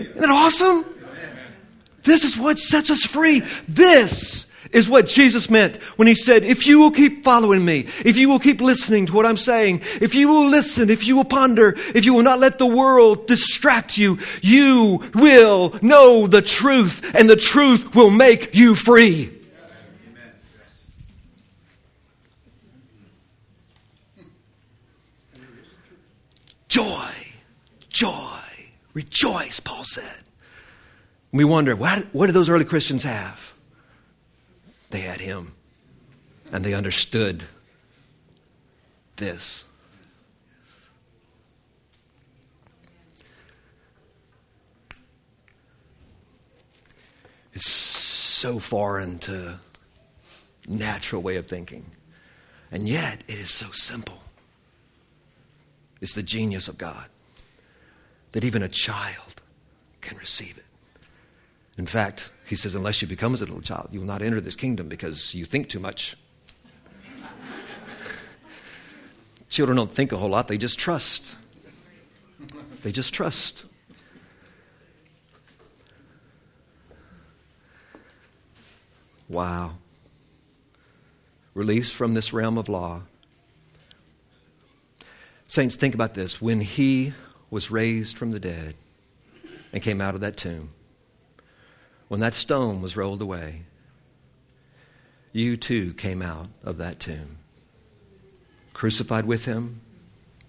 Isn't 0.00 0.20
that 0.20 0.30
awesome? 0.30 0.84
This 2.02 2.24
is 2.24 2.38
what 2.38 2.58
sets 2.58 2.90
us 2.90 3.04
free. 3.04 3.42
This 3.68 4.50
is 4.72 4.88
what 4.88 5.06
Jesus 5.06 5.50
meant 5.50 5.76
when 5.96 6.08
he 6.08 6.14
said, 6.14 6.44
If 6.44 6.66
you 6.66 6.78
will 6.78 6.90
keep 6.90 7.24
following 7.24 7.64
me, 7.64 7.86
if 8.04 8.16
you 8.16 8.28
will 8.28 8.38
keep 8.38 8.60
listening 8.60 9.06
to 9.06 9.12
what 9.12 9.26
I'm 9.26 9.36
saying, 9.36 9.82
if 10.00 10.14
you 10.14 10.28
will 10.28 10.48
listen, 10.48 10.90
if 10.90 11.06
you 11.06 11.16
will 11.16 11.24
ponder, 11.24 11.74
if 11.94 12.04
you 12.04 12.14
will 12.14 12.22
not 12.22 12.38
let 12.38 12.58
the 12.58 12.66
world 12.66 13.26
distract 13.26 13.98
you, 13.98 14.18
you 14.42 15.10
will 15.14 15.74
know 15.82 16.26
the 16.26 16.42
truth, 16.42 17.14
and 17.14 17.28
the 17.28 17.36
truth 17.36 17.94
will 17.94 18.10
make 18.10 18.54
you 18.54 18.74
free. 18.74 19.36
Joy, 26.68 27.10
joy. 27.88 28.39
Rejoice, 28.94 29.60
Paul 29.60 29.84
said. 29.84 30.24
we 31.32 31.44
wonder, 31.44 31.76
what, 31.76 32.06
what 32.12 32.26
did 32.26 32.32
those 32.34 32.48
early 32.48 32.64
Christians 32.64 33.04
have? 33.04 33.52
They 34.90 35.00
had 35.00 35.20
him. 35.20 35.52
And 36.52 36.64
they 36.64 36.74
understood 36.74 37.44
this. 39.16 39.64
It's 47.52 47.68
so 47.68 48.58
foreign 48.58 49.18
to 49.20 49.60
natural 50.66 51.22
way 51.22 51.36
of 51.36 51.46
thinking. 51.46 51.86
And 52.72 52.88
yet 52.88 53.22
it 53.28 53.38
is 53.38 53.52
so 53.52 53.70
simple. 53.72 54.20
It's 56.00 56.14
the 56.14 56.22
genius 56.22 56.66
of 56.66 56.78
God 56.78 57.08
that 58.32 58.44
even 58.44 58.62
a 58.62 58.68
child 58.68 59.42
can 60.00 60.16
receive 60.18 60.56
it. 60.56 60.64
In 61.76 61.86
fact, 61.86 62.30
he 62.46 62.56
says, 62.56 62.74
unless 62.74 63.00
you 63.00 63.08
become 63.08 63.32
as 63.32 63.40
a 63.40 63.46
little 63.46 63.60
child, 63.60 63.88
you 63.90 64.00
will 64.00 64.06
not 64.06 64.22
enter 64.22 64.40
this 64.40 64.56
kingdom 64.56 64.88
because 64.88 65.34
you 65.34 65.44
think 65.44 65.68
too 65.68 65.80
much. 65.80 66.16
Children 69.48 69.76
don't 69.76 69.90
think 69.90 70.12
a 70.12 70.16
whole 70.16 70.28
lot, 70.28 70.48
they 70.48 70.58
just 70.58 70.78
trust. 70.78 71.36
They 72.82 72.92
just 72.92 73.14
trust. 73.14 73.64
Wow. 79.28 79.74
Released 81.54 81.94
from 81.94 82.14
this 82.14 82.32
realm 82.32 82.58
of 82.58 82.68
law. 82.68 83.02
Saints, 85.46 85.76
think 85.76 85.94
about 85.94 86.14
this. 86.14 86.40
When 86.40 86.60
he 86.60 87.12
was 87.50 87.70
raised 87.70 88.16
from 88.16 88.30
the 88.30 88.40
dead 88.40 88.74
and 89.72 89.82
came 89.82 90.00
out 90.00 90.14
of 90.14 90.20
that 90.20 90.36
tomb, 90.36 90.70
when 92.08 92.20
that 92.20 92.34
stone 92.34 92.80
was 92.80 92.96
rolled 92.96 93.22
away, 93.22 93.62
you 95.32 95.56
too 95.56 95.92
came 95.94 96.22
out 96.22 96.48
of 96.64 96.78
that 96.78 96.98
tomb. 96.98 97.38
Crucified 98.72 99.26
with 99.26 99.44
him, 99.44 99.80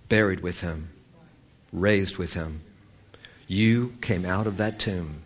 buried 0.10 0.40
with 0.40 0.62
him, 0.62 0.90
raised 1.72 2.18
with 2.18 2.34
him. 2.34 2.62
You 3.48 3.96
came 4.02 4.26
out 4.26 4.48
of 4.48 4.58
that 4.58 4.80
tomb. 4.80 5.24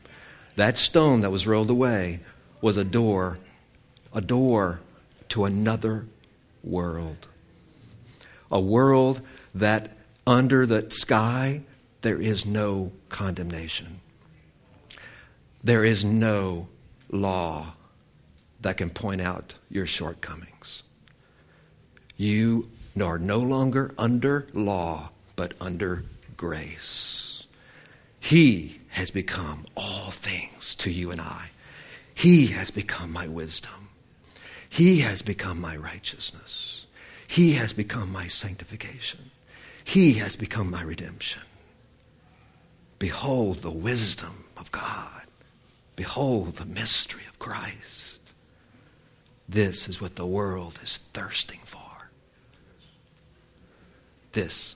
That 0.55 0.77
stone 0.77 1.21
that 1.21 1.31
was 1.31 1.47
rolled 1.47 1.69
away 1.69 2.19
was 2.61 2.75
a 2.77 2.83
door, 2.83 3.37
a 4.13 4.21
door 4.21 4.81
to 5.29 5.45
another 5.45 6.05
world. 6.63 7.27
A 8.51 8.59
world 8.59 9.21
that 9.53 9.97
under 10.27 10.65
the 10.65 10.89
sky 10.91 11.61
there 12.01 12.21
is 12.21 12.45
no 12.45 12.91
condemnation. 13.09 13.99
There 15.63 15.83
is 15.83 16.05
no 16.05 16.67
law 17.09 17.73
that 18.61 18.77
can 18.77 18.91
point 18.91 19.21
out 19.21 19.55
your 19.69 19.87
shortcomings. 19.87 20.83
You 22.17 22.69
are 23.01 23.17
no 23.17 23.39
longer 23.39 23.93
under 23.97 24.47
law, 24.53 25.09
but 25.35 25.53
under 25.59 26.05
grace. 26.37 27.47
He 28.19 28.79
has 28.89 29.11
become 29.11 29.65
all 29.75 30.11
things 30.11 30.75
to 30.75 30.91
you 30.91 31.11
and 31.11 31.19
I. 31.19 31.49
He 32.13 32.47
has 32.47 32.71
become 32.71 33.11
my 33.11 33.27
wisdom. 33.27 33.89
He 34.69 34.99
has 35.01 35.21
become 35.21 35.59
my 35.59 35.75
righteousness. 35.75 36.85
He 37.27 37.53
has 37.53 37.73
become 37.73 38.11
my 38.11 38.27
sanctification. 38.27 39.31
He 39.85 40.13
has 40.13 40.35
become 40.35 40.69
my 40.69 40.81
redemption. 40.81 41.43
Behold 42.99 43.59
the 43.59 43.71
wisdom 43.71 44.45
of 44.57 44.71
God. 44.71 45.21
Behold 45.95 46.55
the 46.55 46.65
mystery 46.65 47.23
of 47.29 47.39
Christ. 47.39 48.19
This 49.47 49.87
is 49.87 50.01
what 50.01 50.15
the 50.15 50.25
world 50.25 50.79
is 50.83 50.97
thirsting 50.97 51.59
for. 51.63 51.79
This 54.31 54.75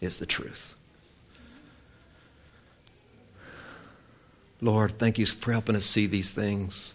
is 0.00 0.18
the 0.18 0.26
truth. 0.26 0.74
Lord, 4.60 4.98
thank 4.98 5.16
you 5.16 5.26
for 5.26 5.52
helping 5.52 5.76
us 5.76 5.86
see 5.86 6.06
these 6.06 6.34
things. 6.34 6.92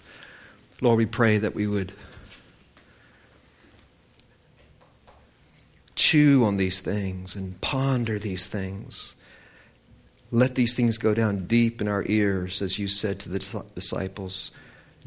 Lord, 0.81 0.97
we 0.97 1.05
pray 1.05 1.37
that 1.39 1.55
we 1.55 1.67
would 1.67 1.93
chew 5.95 6.43
on 6.45 6.57
these 6.57 6.81
things 6.81 7.35
and 7.35 7.59
ponder 7.61 8.19
these 8.19 8.47
things. 8.47 9.13
Let 10.31 10.55
these 10.55 10.75
things 10.75 10.97
go 10.97 11.13
down 11.13 11.45
deep 11.45 11.81
in 11.81 11.87
our 11.87 12.03
ears, 12.07 12.61
as 12.61 12.77
you 12.77 12.87
said 12.87 13.19
to 13.21 13.29
the 13.29 13.63
disciples, 13.73 14.51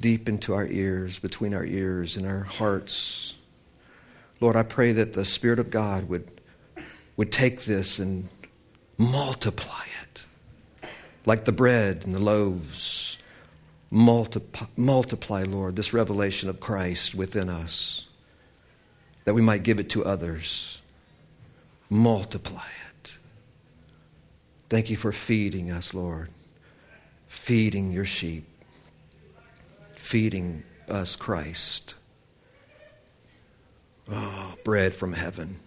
deep 0.00 0.28
into 0.28 0.54
our 0.54 0.66
ears, 0.66 1.18
between 1.18 1.54
our 1.54 1.64
ears 1.64 2.16
and 2.16 2.26
our 2.26 2.44
hearts. 2.44 3.34
Lord, 4.40 4.56
I 4.56 4.62
pray 4.62 4.92
that 4.92 5.12
the 5.12 5.24
Spirit 5.24 5.58
of 5.58 5.70
God 5.70 6.08
would 6.08 6.30
would 7.18 7.32
take 7.32 7.64
this 7.64 7.98
and 7.98 8.28
multiply 8.96 9.84
it. 10.02 10.24
Like 11.26 11.44
the 11.44 11.52
bread 11.52 12.02
and 12.06 12.14
the 12.14 12.20
loaves. 12.20 13.18
Multiply, 13.90 14.66
multiply, 14.76 15.42
Lord, 15.42 15.74
this 15.74 15.92
revelation 15.92 16.48
of 16.48 16.60
Christ 16.60 17.14
within 17.14 17.48
us, 17.48 18.06
that 19.24 19.34
we 19.34 19.40
might 19.40 19.62
give 19.62 19.80
it 19.80 19.90
to 19.90 20.04
others. 20.04 20.77
Multiply 21.90 22.66
it. 22.90 23.18
Thank 24.68 24.90
you 24.90 24.96
for 24.96 25.12
feeding 25.12 25.70
us, 25.70 25.94
Lord. 25.94 26.28
Feeding 27.28 27.92
your 27.92 28.04
sheep. 28.04 28.44
Feeding 29.94 30.62
us, 30.88 31.16
Christ. 31.16 31.94
Oh, 34.10 34.54
bread 34.64 34.94
from 34.94 35.12
heaven 35.12 35.60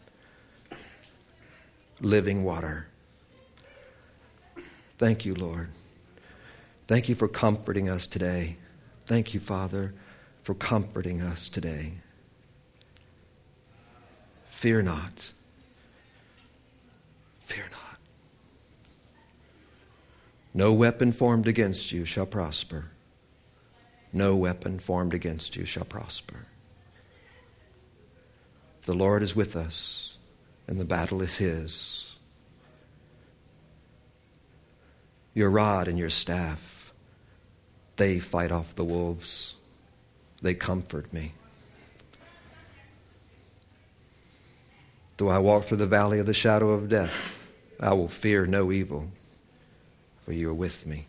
living 2.02 2.44
water. 2.44 2.88
Thank 4.98 5.26
you, 5.26 5.36
Lord. 5.36 5.70
Thank 6.88 7.08
you 7.08 7.16
for 7.16 7.28
comforting 7.28 7.90
us 7.90 8.08
today. 8.08 8.58
Thank 9.06 9.34
you, 9.34 9.40
Father, 9.40 9.94
for 10.44 10.54
comforting 10.54 11.22
us 11.22 11.50
today. 11.50 11.94
Fear 14.50 14.84
not. 14.84 15.32
Fear 17.52 17.66
not. 17.72 17.98
No 20.54 20.72
weapon 20.72 21.12
formed 21.12 21.48
against 21.48 21.92
you 21.92 22.06
shall 22.06 22.26
prosper. 22.26 22.86
No 24.14 24.38
weapon 24.38 24.80
formed 24.80 25.14
against 25.14 25.58
you 25.58 25.66
shall 25.66 25.84
prosper. 25.84 26.46
The 28.84 28.94
Lord 28.94 29.22
is 29.22 29.36
with 29.36 29.58
us 29.58 30.18
and 30.66 30.80
the 30.80 30.86
battle 30.86 31.22
is 31.22 31.40
His. 31.40 32.16
Your 35.34 35.50
rod 35.50 35.90
and 35.90 36.00
your 36.00 36.10
staff, 36.10 36.94
they 37.98 38.20
fight 38.20 38.54
off 38.54 38.76
the 38.76 38.86
wolves, 38.86 39.56
they 40.42 40.54
comfort 40.54 41.12
me. 41.12 41.34
Though 45.18 45.28
I 45.28 45.40
walk 45.40 45.66
through 45.66 45.78
the 45.78 45.86
valley 45.86 46.20
of 46.20 46.26
the 46.26 46.34
shadow 46.34 46.72
of 46.72 46.88
death, 46.88 47.41
I 47.82 47.94
will 47.94 48.08
fear 48.08 48.46
no 48.46 48.72
evil, 48.72 49.12
for 50.24 50.34
you 50.34 50.50
are 50.52 50.54
with 50.54 50.86
me. 50.86 51.08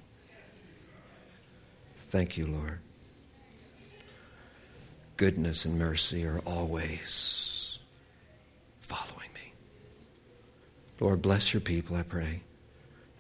Thank 2.08 2.38
you, 2.38 2.46
Lord. 2.46 2.78
Goodness 5.18 5.66
and 5.66 5.78
mercy 5.78 6.24
are 6.24 6.40
always 6.46 7.78
following. 8.80 9.28
Me. 9.34 9.52
Lord, 10.98 11.20
bless 11.22 11.52
your 11.52 11.60
people, 11.60 11.96
I 11.96 12.02
pray. 12.02 12.40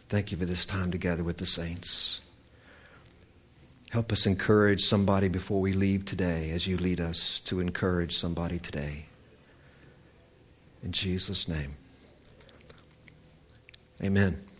Thank 0.08 0.32
you 0.32 0.38
for 0.38 0.46
this 0.46 0.64
time 0.64 0.90
together 0.90 1.22
with 1.22 1.36
the 1.36 1.46
saints. 1.46 2.22
Help 3.90 4.10
us 4.10 4.24
encourage 4.24 4.80
somebody 4.80 5.28
before 5.28 5.60
we 5.60 5.74
leave 5.74 6.06
today 6.06 6.50
as 6.50 6.66
you 6.66 6.78
lead 6.78 7.00
us 7.00 7.40
to 7.40 7.60
encourage 7.60 8.16
somebody 8.16 8.58
today. 8.58 9.04
In 10.82 10.92
Jesus' 10.92 11.46
name. 11.46 11.76
Amen. 14.04 14.51